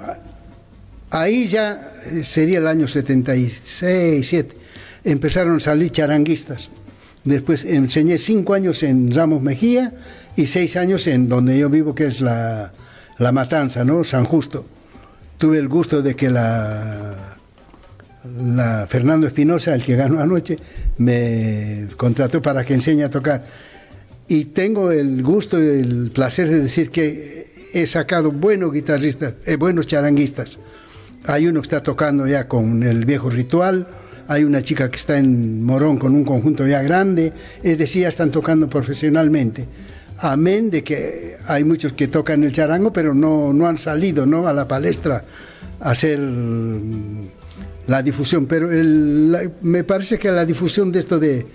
[1.09, 4.57] Ahí ya eh, sería el año 76, 7.
[5.05, 6.69] Empezaron a salir charanguistas.
[7.23, 9.93] Después enseñé cinco años en Ramos Mejía
[10.35, 12.71] y seis años en donde yo vivo, que es la,
[13.19, 14.03] Matanza, ¿no?
[14.03, 14.65] San Justo.
[15.37, 17.15] Tuve el gusto de que la,
[18.23, 20.57] la Fernando Espinosa, el que ganó anoche,
[20.99, 23.45] me contrató para que enseñe a tocar
[24.27, 29.55] y tengo el gusto y el placer de decir que he sacado buenos guitarristas, eh,
[29.55, 30.59] buenos charanguistas.
[31.25, 33.87] Hay uno que está tocando ya con el viejo ritual,
[34.27, 38.09] hay una chica que está en Morón con un conjunto ya grande, es decir, ya
[38.09, 39.65] están tocando profesionalmente.
[40.19, 44.47] Amén de que hay muchos que tocan el charango, pero no, no han salido ¿no?
[44.47, 45.23] a la palestra
[45.79, 46.19] a hacer
[47.85, 48.47] la difusión.
[48.47, 48.67] Pero
[49.61, 51.45] me parece que la difusión de esto de...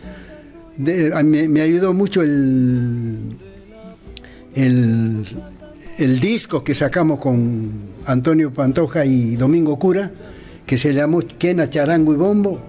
[0.78, 3.36] me, me, ayudó mucho el,
[4.54, 5.26] el,
[5.98, 7.70] el disco que sacamos con
[8.06, 10.10] Antonio Pantoja y Domingo Cura,
[10.66, 12.60] que se llamó Quena, Charango y Bombo,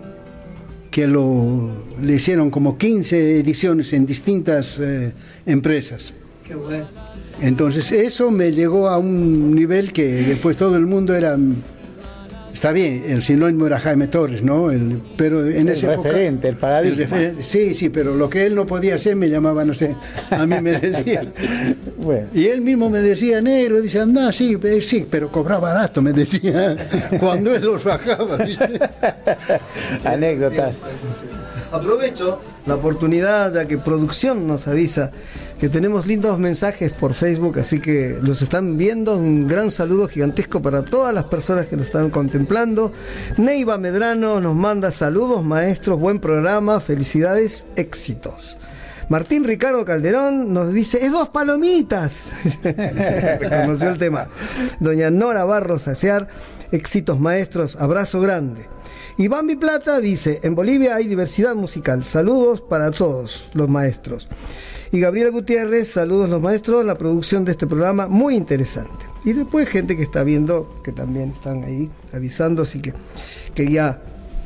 [0.91, 5.13] que lo, le hicieron como 15 ediciones en distintas eh,
[5.45, 6.13] empresas.
[6.45, 6.87] Qué bueno.
[7.41, 11.37] Entonces eso me llegó a un nivel que después todo el mundo era
[12.53, 14.69] Está bien, el sinónimo era Jaime Torres, ¿no?
[14.69, 17.17] El, pero en ese referente, el paradigma.
[17.41, 19.95] sí, sí, pero lo que él no podía hacer me llamaba, no sé,
[20.29, 21.25] a mí me decía.
[21.97, 22.27] bueno.
[22.31, 26.77] Y él mismo me decía, negro, dice, anda, sí, sí, pero cobra barato, me decía,
[27.19, 28.79] cuando él los bajaba, ¿viste?
[30.05, 30.79] Anécdotas.
[31.71, 35.11] Aprovecho la oportunidad, ya que producción nos avisa
[35.59, 39.17] que tenemos lindos mensajes por Facebook, así que los están viendo.
[39.17, 42.93] Un gran saludo gigantesco para todas las personas que nos están contemplando.
[43.37, 48.57] Neiva Medrano nos manda saludos, maestros, buen programa, felicidades, éxitos.
[49.09, 52.31] Martín Ricardo Calderón nos dice, es dos palomitas.
[52.63, 54.27] Reconoció el tema.
[54.79, 56.27] Doña Nora Barros Asear,
[56.71, 58.67] éxitos maestros, abrazo grande.
[59.17, 62.03] Y Bambi Plata dice, en Bolivia hay diversidad musical.
[62.03, 64.27] Saludos para todos los maestros.
[64.91, 69.05] Y Gabriela Gutiérrez, saludos los maestros, la producción de este programa, muy interesante.
[69.25, 72.93] Y después gente que está viendo, que también están ahí avisando, así que
[73.55, 74.01] quería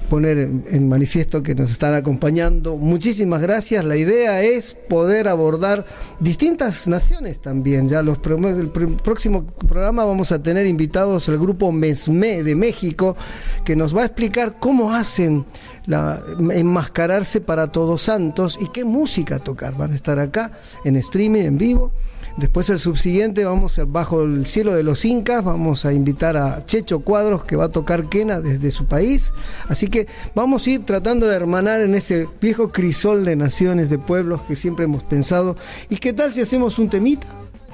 [0.10, 2.76] poner en, manifiesto que nos están acompañando.
[2.78, 3.84] Muchísimas gracias.
[3.86, 5.86] La idea es poder abordar
[6.20, 7.88] distintas naciones también.
[7.88, 13.16] Ya los el próximo programa vamos a tener invitados el grupo Mesme de México
[13.64, 15.46] que nos va a explicar cómo hacen
[15.86, 19.78] la, enmascararse para Todos Santos y qué música tocar.
[19.78, 20.52] Van a estar acá
[20.84, 21.92] en streaming, en vivo.
[22.38, 27.00] Después el subsiguiente vamos bajo el cielo de los incas, vamos a invitar a Checho
[27.00, 29.34] Cuadros que va a tocar quena desde su país.
[29.68, 33.98] Así que vamos a ir tratando de hermanar en ese viejo crisol de naciones, de
[33.98, 35.58] pueblos que siempre hemos pensado.
[35.90, 37.26] ¿Y qué tal si hacemos un temita?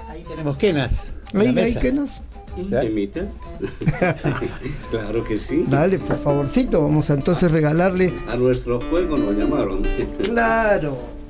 [0.08, 1.12] Ahí tenemos quenas.
[1.34, 2.21] Ahí hay quenas.
[2.56, 3.28] ¿Un temita?
[4.91, 5.65] claro que sí.
[5.67, 8.13] Dale, por favorcito, vamos a entonces regalarle.
[8.30, 9.82] A nuestro juego nos llamaron.
[10.23, 11.22] claro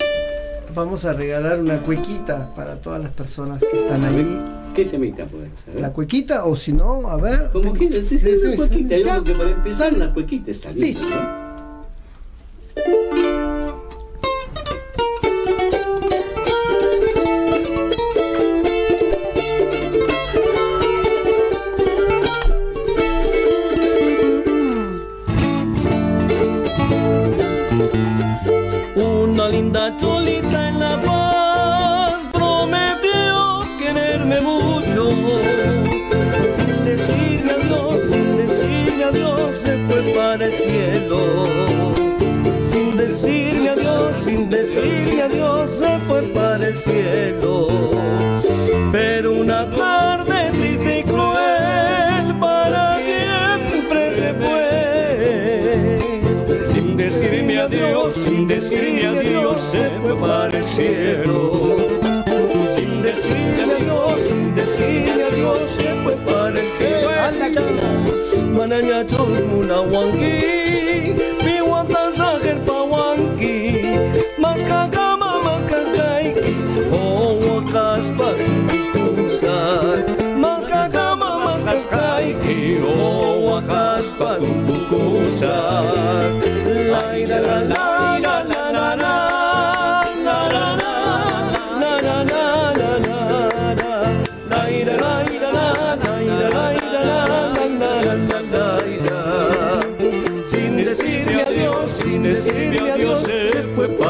[0.74, 4.42] vamos a regalar una cuequita para todas las personas que están ahí.
[4.74, 5.80] ¿Qué temita puede ser?
[5.80, 6.46] ¿La cuequita?
[6.46, 7.50] O si no, a ver.
[7.52, 8.98] Como quieras, sí, sí, una cuequita.
[8.98, 10.88] Yo creo que para empezar, una cuequita está bien.
[10.88, 11.10] Listo.
[11.10, 11.42] ¿no?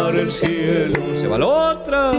[0.09, 0.99] El cielo.
[1.19, 2.11] Se va la otra.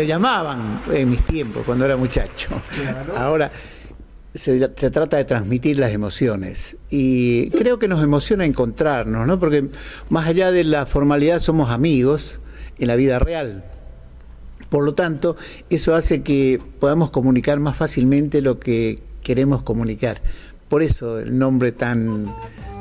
[0.00, 2.48] Le llamaban en mis tiempos, cuando era muchacho.
[3.16, 3.50] Ahora
[4.34, 6.78] se, se trata de transmitir las emociones.
[6.88, 9.38] Y creo que nos emociona encontrarnos, ¿no?
[9.38, 9.68] Porque
[10.08, 12.40] más allá de la formalidad somos amigos
[12.78, 13.62] en la vida real.
[14.70, 15.36] Por lo tanto,
[15.68, 20.22] eso hace que podamos comunicar más fácilmente lo que queremos comunicar.
[20.70, 22.34] Por eso el nombre tan,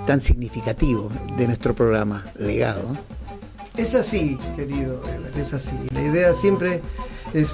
[0.07, 2.97] tan significativo de nuestro programa, Legado.
[3.79, 5.71] Es así, querido, Ever, es así.
[5.93, 6.81] La idea siempre
[7.33, 7.53] es...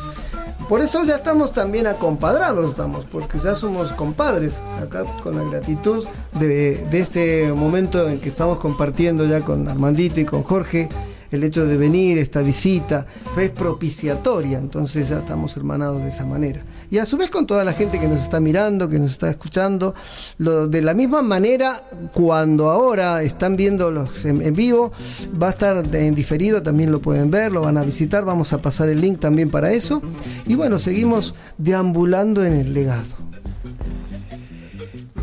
[0.68, 6.04] Por eso ya estamos también acompadrados, estamos, porque ya somos compadres, acá con la gratitud
[6.40, 10.90] de, de este momento en que estamos compartiendo ya con Armandito y con Jorge,
[11.30, 13.06] el hecho de venir, esta visita,
[13.38, 16.64] es propiciatoria, entonces ya estamos hermanados de esa manera.
[16.96, 19.30] Y a su vez con toda la gente que nos está mirando, que nos está
[19.30, 19.94] escuchando,
[20.38, 21.84] de la misma manera,
[22.14, 24.94] cuando ahora están viendo los en vivo,
[25.38, 28.62] va a estar en diferido, también lo pueden ver, lo van a visitar, vamos a
[28.62, 30.02] pasar el link también para eso.
[30.48, 33.04] Y bueno, seguimos deambulando en el legado.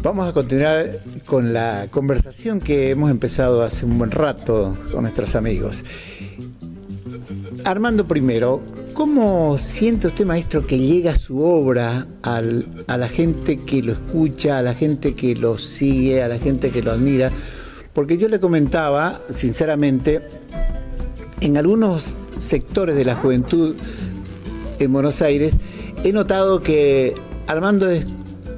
[0.02, 5.34] Vamos a continuar con la conversación que hemos empezado hace un buen rato con nuestros
[5.36, 5.82] amigos.
[7.64, 8.60] Armando primero,
[9.04, 14.62] ¿cómo siente usted, maestro, que llega su obra a la gente que lo escucha, a
[14.62, 17.32] la gente que lo sigue, a la gente que lo admira?
[17.94, 20.20] Porque yo le comentaba, sinceramente,
[21.40, 23.74] en algunos sectores de la juventud
[24.78, 25.56] en Buenos Aires,
[26.04, 27.14] he notado que
[27.48, 28.06] Armando es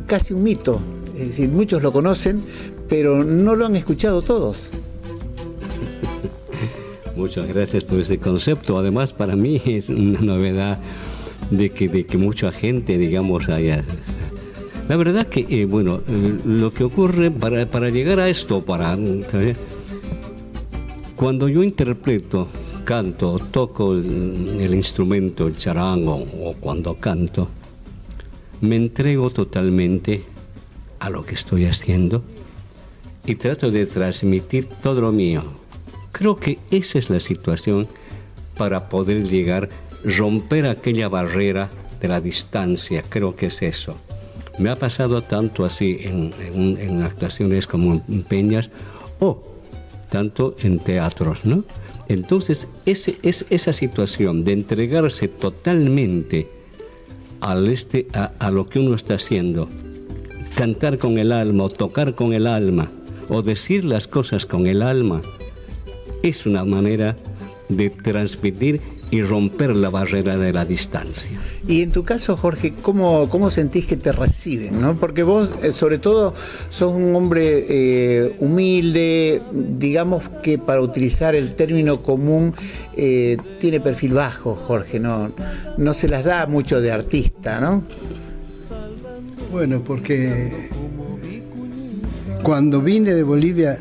[0.07, 0.79] casi un mito.
[1.15, 2.43] Es decir, muchos lo conocen,
[2.87, 4.69] pero no lo han escuchado todos.
[7.17, 8.79] Muchas gracias por ese concepto.
[8.79, 10.79] Además, para mí es una novedad
[11.51, 13.85] de que, de que mucha gente, digamos, haya...
[14.89, 18.99] La verdad que, eh, bueno, eh, lo que ocurre para, para llegar a esto, para...
[21.17, 22.49] Cuando yo interpreto,
[22.85, 27.49] canto, toco el, el instrumento, el charango, o cuando canto,
[28.61, 30.25] me entrego totalmente
[30.99, 32.23] a lo que estoy haciendo
[33.27, 35.64] y trato de transmitir todo lo mío.
[36.15, 37.89] Creo que esa es la situación
[38.57, 39.69] para poder llegar,
[40.05, 43.97] romper aquella barrera de la distancia, creo que es eso.
[44.61, 48.71] Me ha pasado tanto así en, actuaciones como en peñas
[49.19, 49.43] o
[50.09, 51.65] tanto en teatros, ¿no?
[52.07, 56.49] Entonces, ese, es esa situación de entregarse totalmente
[57.41, 59.69] al este, a, a lo que uno está haciendo,
[60.55, 62.89] cantar con el alma o tocar con el alma
[63.29, 65.21] o decir las cosas con el alma,
[66.29, 67.17] es una manera
[67.69, 71.31] de transmitir y romper la barrera de la distancia.
[71.69, 74.81] Y en tu caso, Jorge, ¿cómo, cómo sentís que te reciben?
[74.81, 74.97] ¿no?
[74.97, 76.35] Porque vos, eh, sobre todo,
[76.69, 82.55] sos un hombre eh, humilde, digamos que para utilizar el término común,
[82.97, 85.33] eh, tiene perfil bajo, Jorge, no,
[85.79, 87.85] no se las da mucho de artista, ¿no?
[89.53, 90.71] Bueno, porque
[92.43, 93.79] cuando vine de Bolivia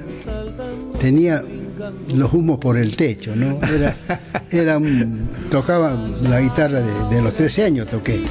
[1.00, 1.44] tenía
[2.16, 3.60] los humos por el techo, ¿no?
[4.52, 8.24] Era, un- tocaba la guitarra de, los 13 años, toqué.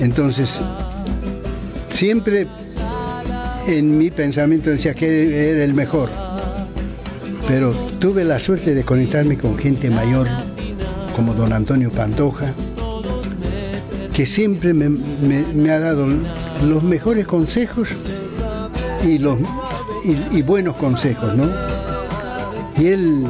[0.00, 0.60] Entonces,
[1.90, 2.46] siempre
[3.68, 6.10] en mi pensamiento decía que era el mejor.
[7.48, 10.28] Pero tuve la suerte de conectarme con gente mayor,
[11.14, 12.52] como don Antonio Pantoja,
[14.14, 16.06] que siempre me, ha dado
[16.66, 17.88] los mejores consejos
[19.04, 19.38] y, los,
[20.32, 21.71] y buenos consejos, ¿no?
[22.78, 23.26] Y él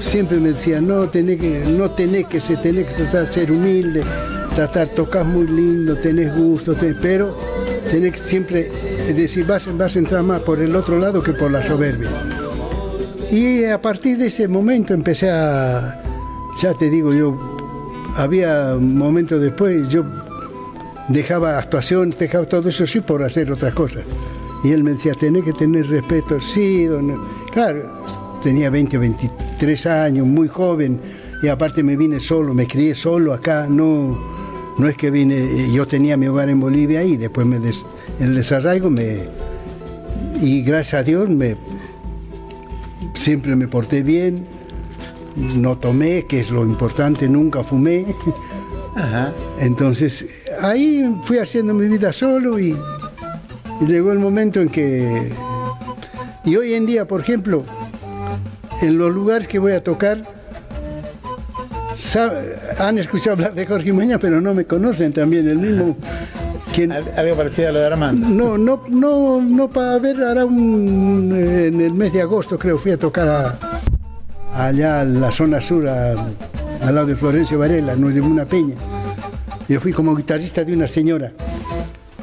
[0.00, 3.52] siempre me decía, no tenés que, no tenés que ser, tenés que tratar de ser
[3.52, 4.02] humilde,
[4.54, 7.36] tratar, tocas muy lindo, tenés gusto, tenés- pero
[7.90, 8.70] tenés que siempre
[9.14, 12.08] decir, vas, vas a entrar más por el otro lado que por la soberbia.
[13.30, 16.02] Y a partir de ese momento empecé a,
[16.60, 17.36] ya te digo, yo
[18.16, 20.04] había momentos después, yo
[21.08, 24.02] dejaba actuaciones, dejaba todo eso sí por hacer otras cosas.
[24.64, 27.14] Y él me decía, tenés que tener respeto, sí, don...
[27.52, 27.84] claro,
[28.42, 31.00] tenía 20, 23 años, muy joven,
[31.42, 34.18] y aparte me vine solo, me crié solo acá, no,
[34.78, 37.84] no es que vine, yo tenía mi hogar en Bolivia y después me des-
[38.20, 39.18] el desarraigo me,
[40.40, 41.56] y gracias a Dios me,
[43.14, 44.46] siempre me porté bien,
[45.36, 48.06] no tomé, que es lo importante, nunca fumé.
[48.94, 49.32] Ajá.
[49.60, 50.24] Entonces,
[50.62, 52.74] ahí fui haciendo mi vida solo y,
[53.82, 55.30] y llegó el momento en que...
[56.46, 57.64] Y hoy en día, por ejemplo,
[58.82, 60.18] en los lugares que voy a tocar,
[61.96, 65.96] sabe- han escuchado hablar de Jorge Maña, pero no me conocen también, el mismo...
[66.74, 68.28] quien- Al- Algo parecido a lo de Armando.
[68.28, 72.92] no, no, no, no para ver, ahora un, en el mes de agosto creo fui
[72.92, 73.58] a tocar a-
[74.66, 76.12] allá en la zona sur, a-
[76.86, 78.74] al lado de Florencio Varela, no en una peña.
[79.68, 81.32] Yo fui como guitarrista de una señora.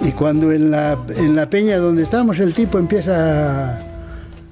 [0.01, 3.79] Y cuando en la, en la peña donde estábamos el tipo empieza a,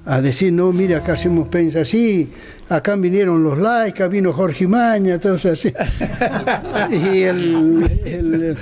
[0.05, 2.29] a decir, no, mira, acá hacemos peñas así,
[2.69, 5.71] acá vinieron los laicas, vino Jorge Maña, todos así.
[6.91, 8.57] y el, el-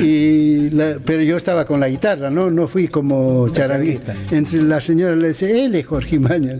[0.00, 4.14] y la- pero yo estaba con la guitarra, no, no fui como charanguista.
[4.30, 6.56] Entonces la señora le dice, él es Jorge Maña.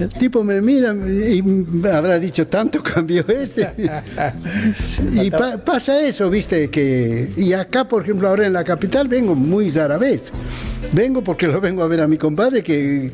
[0.00, 1.42] El tipo me mira y
[1.92, 3.68] habrá dicho, tanto cambió este.
[5.14, 7.28] y pa- pasa eso, viste, que...
[7.36, 10.32] Y acá, por ejemplo, ahora en la capital vengo muy rara vez.
[10.92, 13.10] Vengo porque lo vengo a ver a mi compadre que,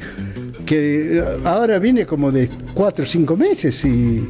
[0.67, 4.29] que ahora vine como de cuatro o cinco meses y...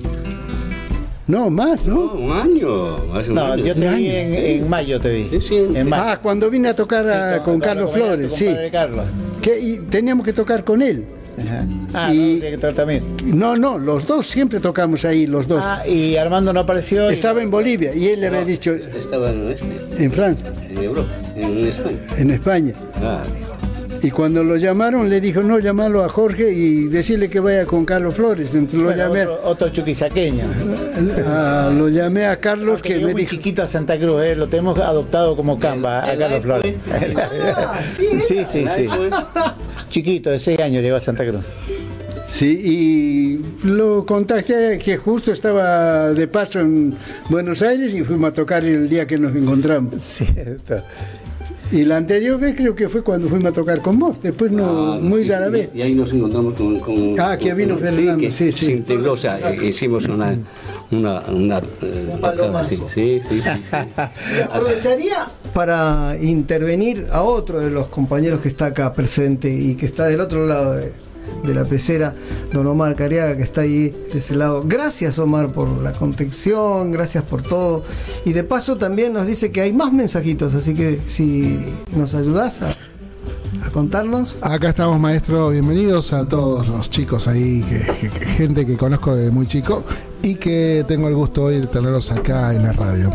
[1.27, 2.13] No, más, No, ¿no?
[2.15, 3.15] un año.
[3.15, 3.65] Hace un No, año.
[3.65, 5.29] yo te vi en, en mayo, te vi.
[5.31, 5.57] Sí, sí.
[5.57, 6.03] En mayo.
[6.07, 8.47] Ah, cuando vine a tocar a- Sí, con, Carlos Maña, tu Flores, sí.
[8.71, 9.07] Carlos.
[9.41, 11.07] Que, y teníamos que tocar con él.
[11.43, 11.67] Ajá.
[11.93, 13.03] Ah, Y- no, tiene que tocar también.
[13.25, 15.61] No, no, los dos siempre tocamos ahí, los dos.
[15.63, 17.11] Ah, y Armando no apareció.
[17.11, 19.67] y- Estaba en Bolivia y él le había dicho Estaba en este,
[20.05, 21.97] en Francia, en Europa, en España.
[22.19, 22.73] en España.
[22.97, 23.23] Ah,
[24.05, 27.87] Y cuando lo llamaron le dijo, no, llamalo a Jorge y decirle que vaya con
[27.87, 28.55] Carlos Flores.
[28.55, 30.45] Entonces lo Bueno, llamé, otro, otro chuquisaqueño.
[31.27, 34.47] a, lo llamé a Carlos Que me muy dijo, chiquito a Santa Cruz, eh, lo
[34.47, 36.43] tenemos adoptado como camba a el Carlos.
[36.43, 36.77] Flores.
[37.57, 38.07] Ah, sí.
[38.21, 38.89] sí, sí, sí.
[39.89, 41.43] Chiquito, de 6 años llegó a Santa Cruz.
[42.29, 46.95] sí, y lo contacté que justo estaba de paso en
[47.31, 49.95] Buenos Aires y fuimos a tocar el día que nos encontramos.
[50.03, 50.83] Cierto.
[51.73, 54.95] Y la anterior vez creo que fue cuando fuimos a tocar con vos, después no,
[54.95, 55.69] Ah, muy sí, rara sí, vez.
[55.75, 56.79] Y ahí nos encontramos con.
[56.81, 58.67] con Ah, que vino con- Fernando, que sí, sí.
[58.67, 60.37] Se integró, o sea, eh, hicimos una.
[60.91, 61.21] Una.
[61.31, 62.89] una eh, Un palomazo.
[62.89, 63.77] sí, sí, sí, sí, sí.
[64.39, 69.87] Y aprovecharía para intervenir a otro de los compañeros que está acá presente y que
[69.87, 70.93] está del otro lado de,
[71.45, 72.15] de la pecera,
[72.53, 74.65] don Omar Cariaga, que está ahí de ese lado.
[74.67, 77.85] Gracias Omar por la contención, gracias por todo.
[78.25, 81.59] Y de paso también nos dice que hay más mensajitos, así que si
[81.95, 82.75] nos ayudás a,
[83.73, 84.37] contarnos.
[84.41, 85.51] Acá estamos, maestro.
[85.51, 87.65] Bienvenidos a todos los chicos ahí,
[88.37, 89.83] gente que conozco desde muy chico
[90.25, 93.15] y que tengo el gusto hoy de tenerlos acá en la radio.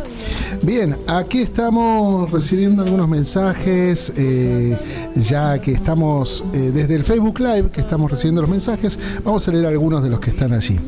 [0.62, 4.78] Bien, aquí estamos recibiendo algunos mensajes, eh,
[5.16, 9.52] ya que estamos eh, desde el Facebook Live, que estamos recibiendo los mensajes, vamos a
[9.52, 10.80] leer algunos de los que están allí.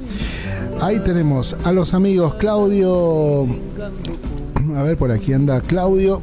[0.80, 3.47] Ahí tenemos a los amigos Claudio,
[4.76, 6.22] a ver, por aquí anda Claudio.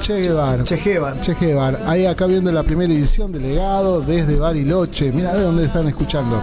[0.00, 0.64] Che Guevara.
[0.64, 1.20] Che Guevara.
[1.20, 1.80] Che Guevara.
[1.86, 5.12] Ahí acá viendo la primera edición de Legado desde Bariloche.
[5.12, 6.42] Mira de dónde están escuchando.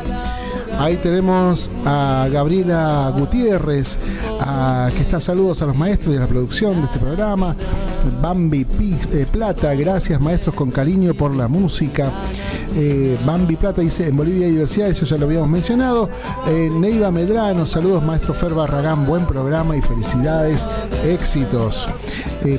[0.78, 3.98] Ahí tenemos a Gabriela Gutiérrez,
[4.96, 7.56] que está saludos a los maestros y a la producción de este programa.
[8.22, 12.12] Bambi eh, Plata, gracias maestros con cariño por la música.
[12.76, 16.10] Eh, Bambi Plata dice, en Bolivia hay diversidad, eso ya lo habíamos mencionado.
[16.48, 20.68] Eh, Neiva Medrano, saludos maestro Fer Barragán, buen programa y felicidades,
[21.04, 21.88] éxitos.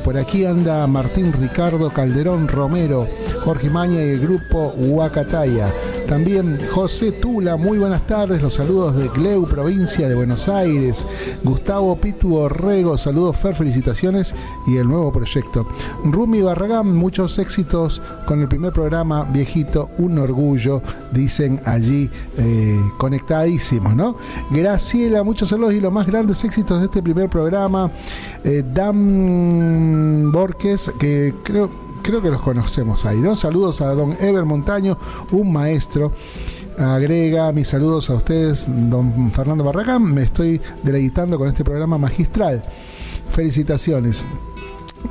[0.04, 3.08] Por aquí anda Martín Ricardo Calderón Romero,
[3.44, 5.72] Jorge Maña y el grupo Huacataya.
[6.08, 11.06] También José Tula, muy buenas tardes, los saludos de Gleu, provincia de Buenos Aires.
[11.42, 14.34] Gustavo Pitu Orrego, saludos Fer, felicitaciones
[14.66, 15.66] y el nuevo proyecto.
[16.04, 20.82] Rumi Barragán, muchos éxitos con el primer programa, viejito, un orgullo,
[21.12, 24.16] dicen allí eh, conectadísimos, ¿no?
[24.50, 27.90] Graciela, muchos saludos y los más grandes éxitos de este primer programa.
[28.44, 33.36] Eh, Dan Borges, que creo creo que los conocemos ahí, ¿no?
[33.36, 34.98] Saludos a don Ever Montaño,
[35.30, 36.12] un maestro.
[36.78, 40.02] Agrega mis saludos a ustedes, don Fernando Barragán.
[40.12, 42.64] Me estoy deleitando con este programa magistral.
[43.30, 44.24] Felicitaciones.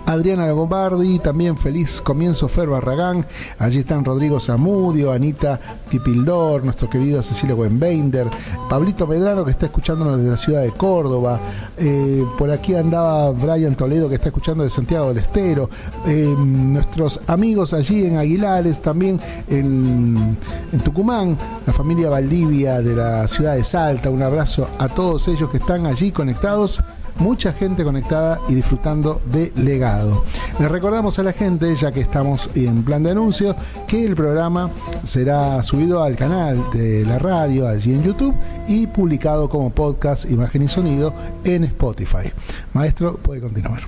[0.06, 3.26] Adriana Lombardi, también feliz comienzo Fer Barragán.
[3.60, 8.30] Allí están Rodrigo Zamudio, Anita Pipildor, nuestro querido Cecilio Wenbeinder,
[8.70, 11.40] Pablito Medrano que está escuchándonos desde la ciudad de Córdoba.
[11.78, 15.70] Eh, por aquí andaba Brian Toledo que está escuchando de Santiago del Estero.
[16.06, 19.20] Eh, nuestros amigos allí en Aguilares, también
[19.50, 20.38] en
[20.84, 24.10] Tucumán, la familia Valdivia de la ciudad de Salta.
[24.10, 26.82] Un abrazo a todos ellos que están allí conectados
[27.18, 30.24] mucha gente conectada y disfrutando de legado.
[30.60, 33.56] Les recordamos a la gente, ya que estamos en plan de anuncio,
[33.88, 34.72] que el programa
[35.04, 38.36] será subido al canal de la radio allí en YouTube
[38.68, 42.32] y publicado como podcast, imagen y sonido en Spotify.
[42.74, 43.82] Maestro, puede continuar.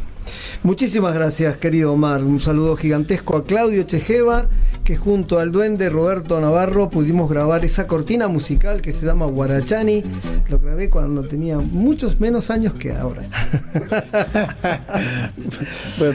[0.63, 2.24] Muchísimas gracias, querido Omar.
[2.24, 4.47] Un saludo gigantesco a Claudio Chejeva,
[4.84, 10.03] que junto al duende Roberto Navarro pudimos grabar esa cortina musical que se llama Guarachani.
[10.49, 13.23] Lo grabé cuando tenía muchos menos años que ahora.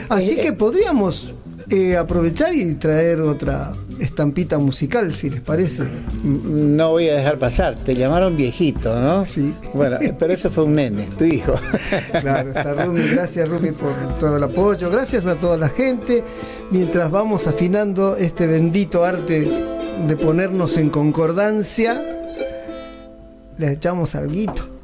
[0.09, 1.33] Así que podríamos
[1.69, 5.83] eh, aprovechar y traer otra estampita musical, si les parece.
[6.23, 9.25] No voy a dejar pasar, te llamaron viejito, ¿no?
[9.25, 9.53] Sí.
[9.73, 11.53] Bueno, pero eso fue un nene, tu hijo.
[12.21, 16.23] Claro, está Rumi, gracias Rumi por todo el apoyo, gracias a toda la gente.
[16.71, 19.47] Mientras vamos afinando este bendito arte
[20.07, 22.01] de ponernos en concordancia,
[23.57, 24.78] les echamos alguito.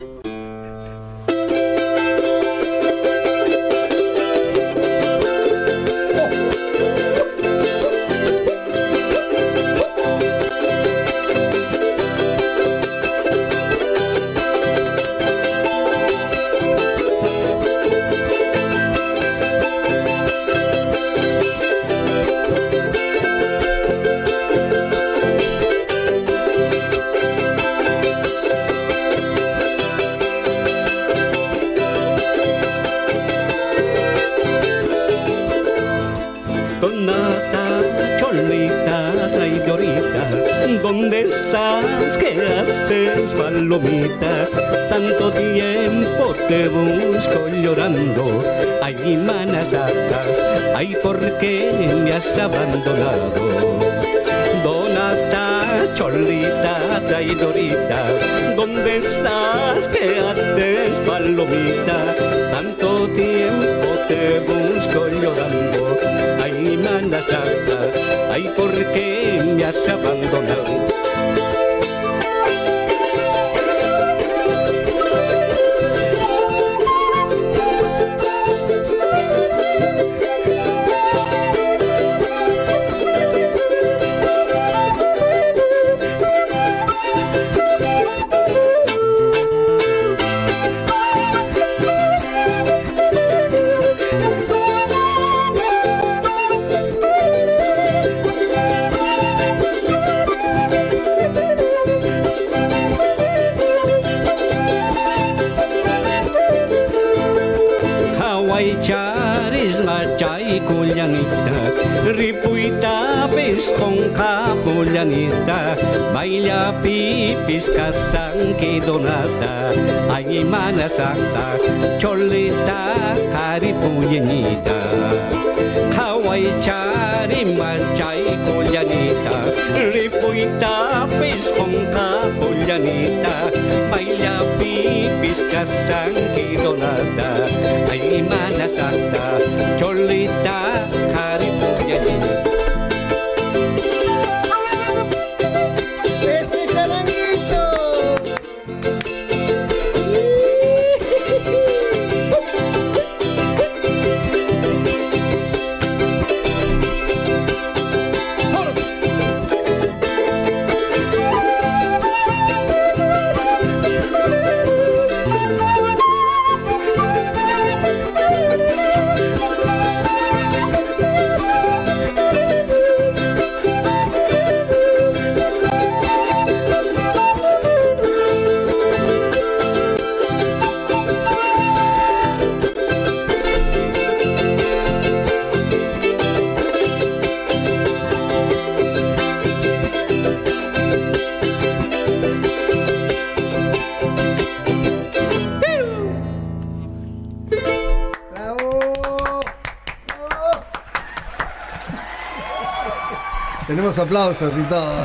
[204.00, 204.86] Aplausos y todo.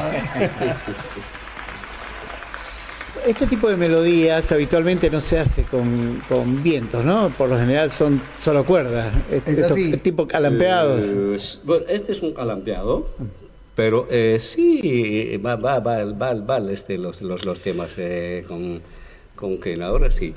[3.27, 7.29] Este tipo de melodías habitualmente no se hace con, con vientos, ¿no?
[7.29, 9.13] Por lo general son solo cuerdas.
[9.31, 11.05] Es tipo calampeados.
[11.07, 13.09] Eh, bueno, este es un calampeado,
[13.75, 18.81] pero eh, sí va, va, va, va, este, los, los, los temas eh, con,
[19.37, 20.35] con que ahora sí.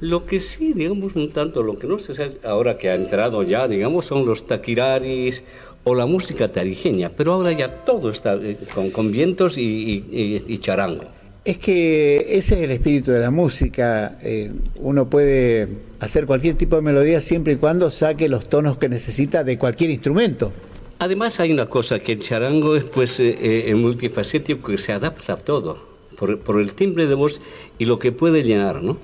[0.00, 3.68] Lo que sí, digamos, un tanto, lo que no sé ahora que ha entrado ya,
[3.68, 5.44] digamos, son los taquiraris
[5.84, 8.56] o la música tarijeña, pero ahora ya todo está eh,
[8.92, 11.04] con, vientos y, charango.
[11.44, 14.18] Es que ese es el espíritu de la música.
[14.22, 15.68] Eh, uno puede
[16.00, 19.90] hacer cualquier tipo de melodía siempre y cuando saque los tonos que necesita de cualquier
[19.90, 20.52] instrumento.
[20.98, 25.34] Además hay una cosa, que el charango es pues eh, eh, multifacético que se adapta
[25.34, 25.78] a todo,
[26.16, 27.42] por, por el timbre de voz
[27.78, 28.96] y lo que puede llenar, ¿no?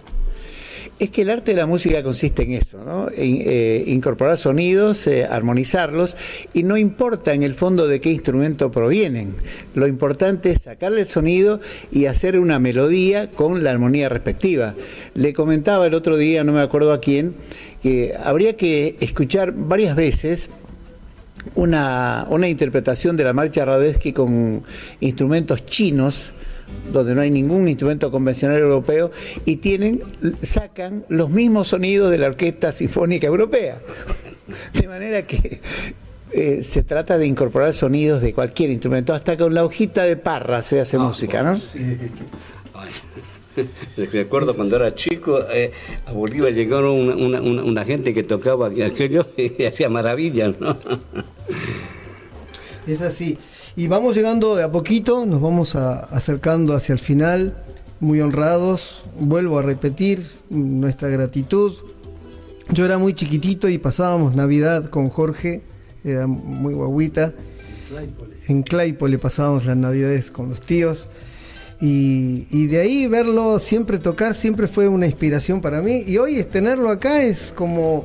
[1.01, 3.09] Es que el arte de la música consiste en eso, ¿no?
[3.09, 6.15] En, eh, incorporar sonidos, eh, armonizarlos,
[6.53, 9.35] y no importa en el fondo de qué instrumento provienen.
[9.75, 11.59] Lo importante es sacarle el sonido
[11.91, 14.75] y hacer una melodía con la armonía respectiva.
[15.15, 17.35] Le comentaba el otro día, no me acuerdo a quién,
[17.83, 20.51] que habría que escuchar varias veces
[21.55, 24.65] una, interpretación de la marcha Radesky con
[25.01, 26.35] instrumentos chinos
[26.93, 29.11] donde no hay ningún instrumento convencional europeo
[29.45, 30.03] y tienen
[30.43, 33.79] sacan los mismos sonidos de la Orquesta Sinfónica Europea.
[34.75, 35.61] De manera que
[36.33, 40.63] eh, se trata de incorporar sonidos de cualquier instrumento, hasta con la hojita de parra
[40.63, 41.53] se hace Ah, música, ¿no?
[42.75, 42.91] Ay.
[44.13, 45.71] Recuerdo cuando era chico, eh,
[46.07, 50.77] a Bolívar llegaron una, una- una- una gente que tocaba aquello y hacía maravillas, ¿no?
[52.87, 53.39] Es así.
[53.77, 57.55] Y vamos llegando de a poquito, nos vamos acercando hacia el final,
[58.01, 59.03] muy honrados.
[59.19, 61.75] Vuelvo a repetir nuestra gratitud.
[62.73, 65.63] Yo era muy chiquitito y pasábamos Navidad con Jorge,
[66.05, 67.33] era muy guaguita.
[68.49, 71.07] En Claypole pasábamos las Navidades con los tíos.
[71.81, 76.03] Y, y de ahí verlo siempre tocar siempre fue una inspiración para mí.
[76.07, 78.05] Y hoy es tenerlo acá es como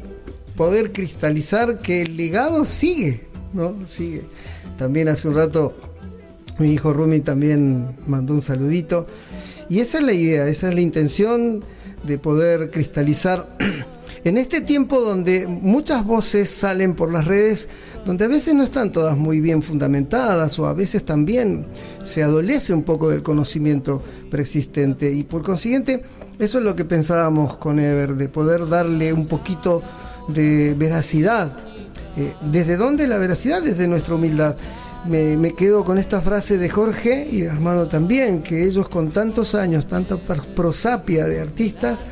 [0.56, 3.86] poder cristalizar que el legado sigue, ¿no?
[3.86, 4.24] Sigue.
[4.78, 5.74] También hace un rato
[6.58, 9.08] mi hijo Rumi también mandó un saludito.
[9.70, 11.64] Y esa es la idea, esa es la intención
[12.04, 13.58] de poder cristalizar
[14.24, 17.68] en este tiempo donde muchas voces salen por las redes,
[18.06, 21.66] donde a veces no están todas muy bien fundamentadas o a veces también
[22.04, 26.04] se adolece un poco del conocimiento preexistente y por consiguiente
[26.38, 29.82] eso es lo que pensábamos con Ever, de poder darle un poquito
[30.28, 31.75] de veracidad.
[32.18, 33.62] Eh, ¿Desde dónde la veracidad?
[33.62, 34.56] Desde nuestra humildad.
[35.08, 39.12] Me, me quedo con esta frase de Jorge y de hermano también, que ellos con
[39.12, 42.04] tantos años, tanta pr- prosapia de artistas,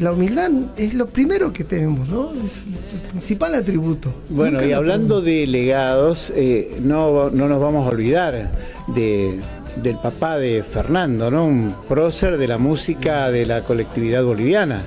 [0.00, 2.32] la humildad es lo primero que tenemos, ¿no?
[2.44, 4.12] Es el principal atributo.
[4.30, 8.50] Bueno, Nunca y hablando de legados, eh, no, no nos vamos a olvidar
[8.88, 9.38] de,
[9.80, 11.44] del papá de Fernando, ¿no?
[11.44, 14.82] Un prócer de la música de la colectividad boliviana.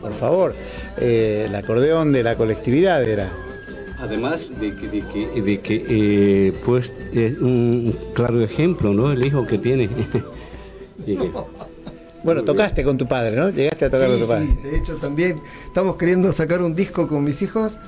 [0.00, 0.54] Por favor,
[0.98, 3.32] eh, el acordeón de la colectividad era.
[4.04, 9.10] Además de que, de que, de que, eh, pues es un claro ejemplo, ¿no?
[9.12, 9.88] El hijo que tiene.
[9.88, 11.30] Que-
[12.24, 13.50] Bueno, tocaste con tu padre, ¿no?
[13.50, 14.46] Llegaste a tocar Sí, con tu padre.
[14.46, 15.36] sí, de hecho también
[15.66, 17.78] estamos queriendo sacar un disco con mis hijos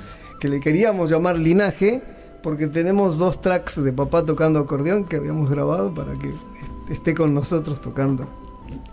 [0.41, 2.03] que le queríamos llamar Linaje,
[2.43, 7.15] porque tenemos dos tracks de papá tocando acordeón que habíamos grabado para que est- esté
[7.15, 8.29] con nosotros tocando.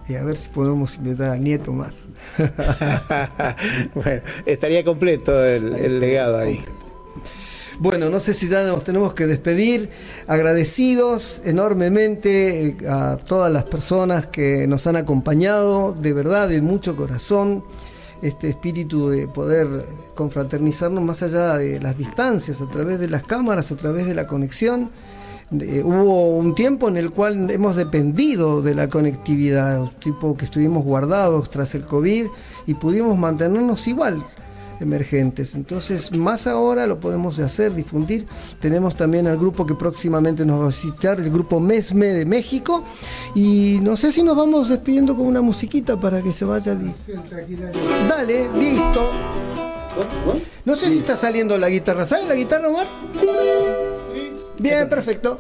[0.08, 2.08] Y a ver si podemos invitar al nieto más.
[3.96, 6.64] bueno, estaría completo el, el legado ahí.
[7.80, 9.90] Bueno, no sé si ya nos tenemos que despedir.
[10.28, 16.96] Agradecidos enormemente eh, a todas las personas que nos han acompañado, de verdad, de mucho
[16.96, 17.64] corazón.
[18.22, 19.86] Este espíritu de poder
[20.16, 24.28] confraternizarnos más allá de las distancias, a través de las cámaras, a través de la
[24.28, 24.92] conexión.
[25.60, 30.86] Eh, hubo un tiempo en el cual hemos dependido de la conectividad, tipo que estuvimos
[30.86, 32.28] guardados tras el COVID
[32.66, 34.24] y pudimos mantenernos igual
[34.84, 35.56] emergentes.
[35.56, 38.28] Entonces, más ahora lo podemos hacer, difundir.
[38.60, 42.84] Tenemos también al grupo que próximamente nos va a visitar, el grupo Mesme de México.
[43.34, 46.78] Y no sé si nos vamos despidiendo con una musiquita para que se vaya.
[48.08, 49.10] Dale, listo.
[50.66, 52.06] No sé si está saliendo la guitarra.
[52.06, 52.88] ¿Sale la guitarra, Omar?
[54.60, 55.40] Bien, perfecto.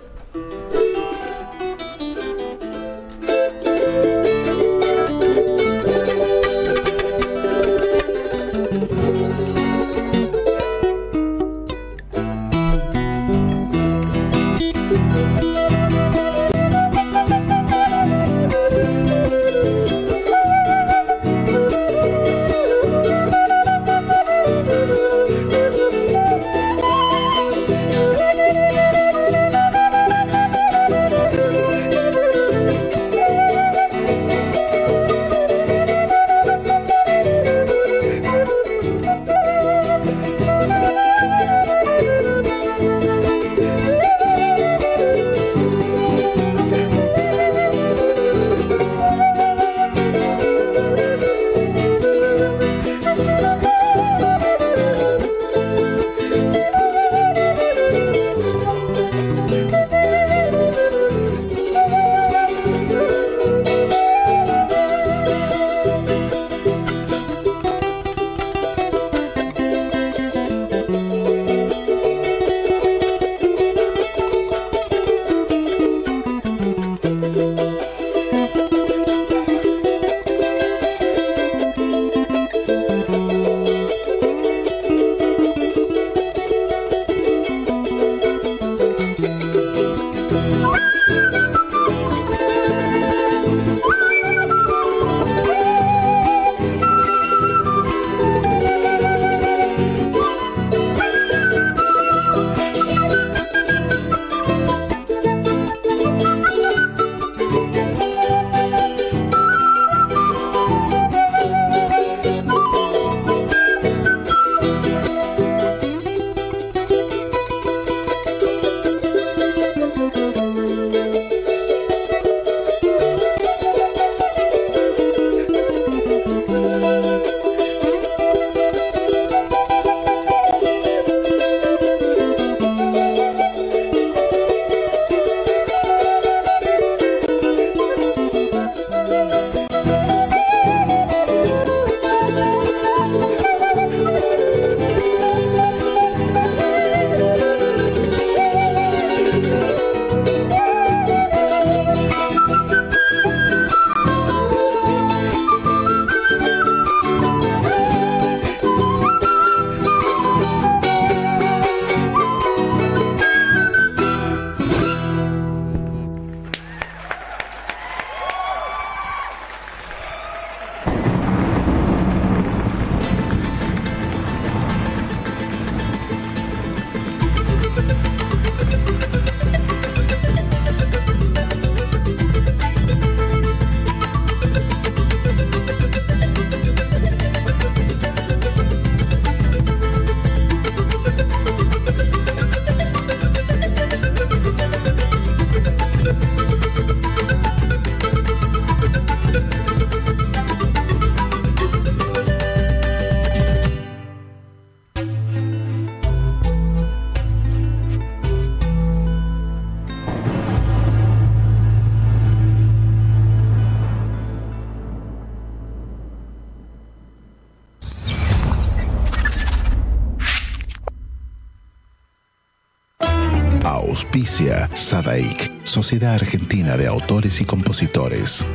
[224.93, 228.45] Sadaik, Sociedad Argentina de Autores y Compositores.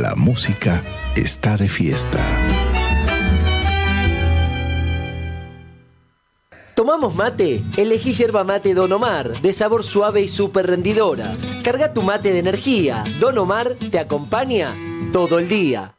[0.00, 0.84] La música
[1.16, 2.20] está de fiesta.
[6.76, 7.64] ¿Tomamos mate?
[7.76, 11.34] Elegí yerba mate Don Omar, de sabor suave y súper rendidora.
[11.64, 13.02] Carga tu mate de energía.
[13.18, 14.76] Don Omar te acompaña
[15.12, 15.96] todo el día.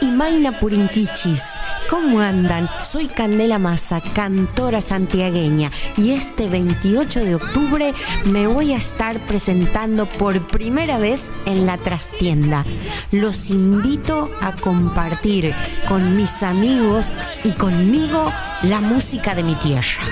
[0.00, 1.57] Y Maina Purinquichis.
[1.88, 2.68] ¿Cómo andan?
[2.82, 7.94] Soy Candela Massa, cantora santiagueña, y este 28 de octubre
[8.26, 12.64] me voy a estar presentando por primera vez en la trastienda.
[13.10, 15.54] Los invito a compartir
[15.88, 17.14] con mis amigos
[17.44, 18.30] y conmigo
[18.62, 20.04] la música de mi tierra.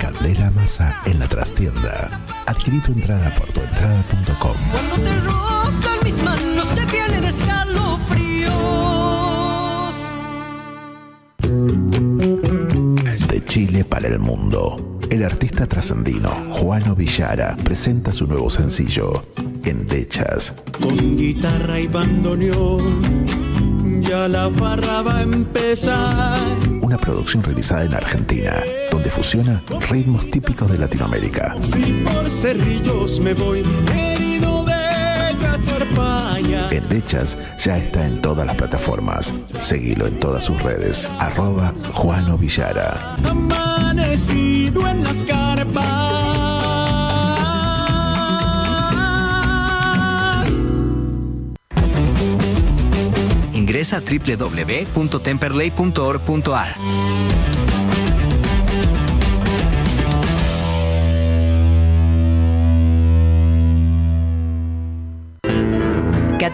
[0.00, 2.24] Candela Massa en la trastienda.
[2.46, 4.56] Adquirí tu entrada por tuentrada.com.
[4.70, 6.83] Cuando te rozan mis manos te
[13.64, 14.98] Chile para el mundo.
[15.08, 19.24] El artista trascendino Juano Villara presenta su nuevo sencillo,
[19.64, 20.52] Endechas.
[20.82, 23.24] Con guitarra y bandoneón,
[24.02, 26.42] ya la farra va a empezar.
[26.82, 28.52] Una producción realizada en Argentina,
[28.90, 31.56] donde fusiona ritmos típicos de Latinoamérica.
[31.62, 34.53] Si por cerrillos me voy herido de cacharpaya.
[36.70, 39.32] Endechas ya está en todas las plataformas.
[39.60, 41.08] Seguilo en todas sus redes.
[41.18, 43.16] Arroba Juano Villara.
[43.24, 45.84] Amanecido en las carpas.
[53.52, 56.74] Ingresa a www.temperley.org.ar.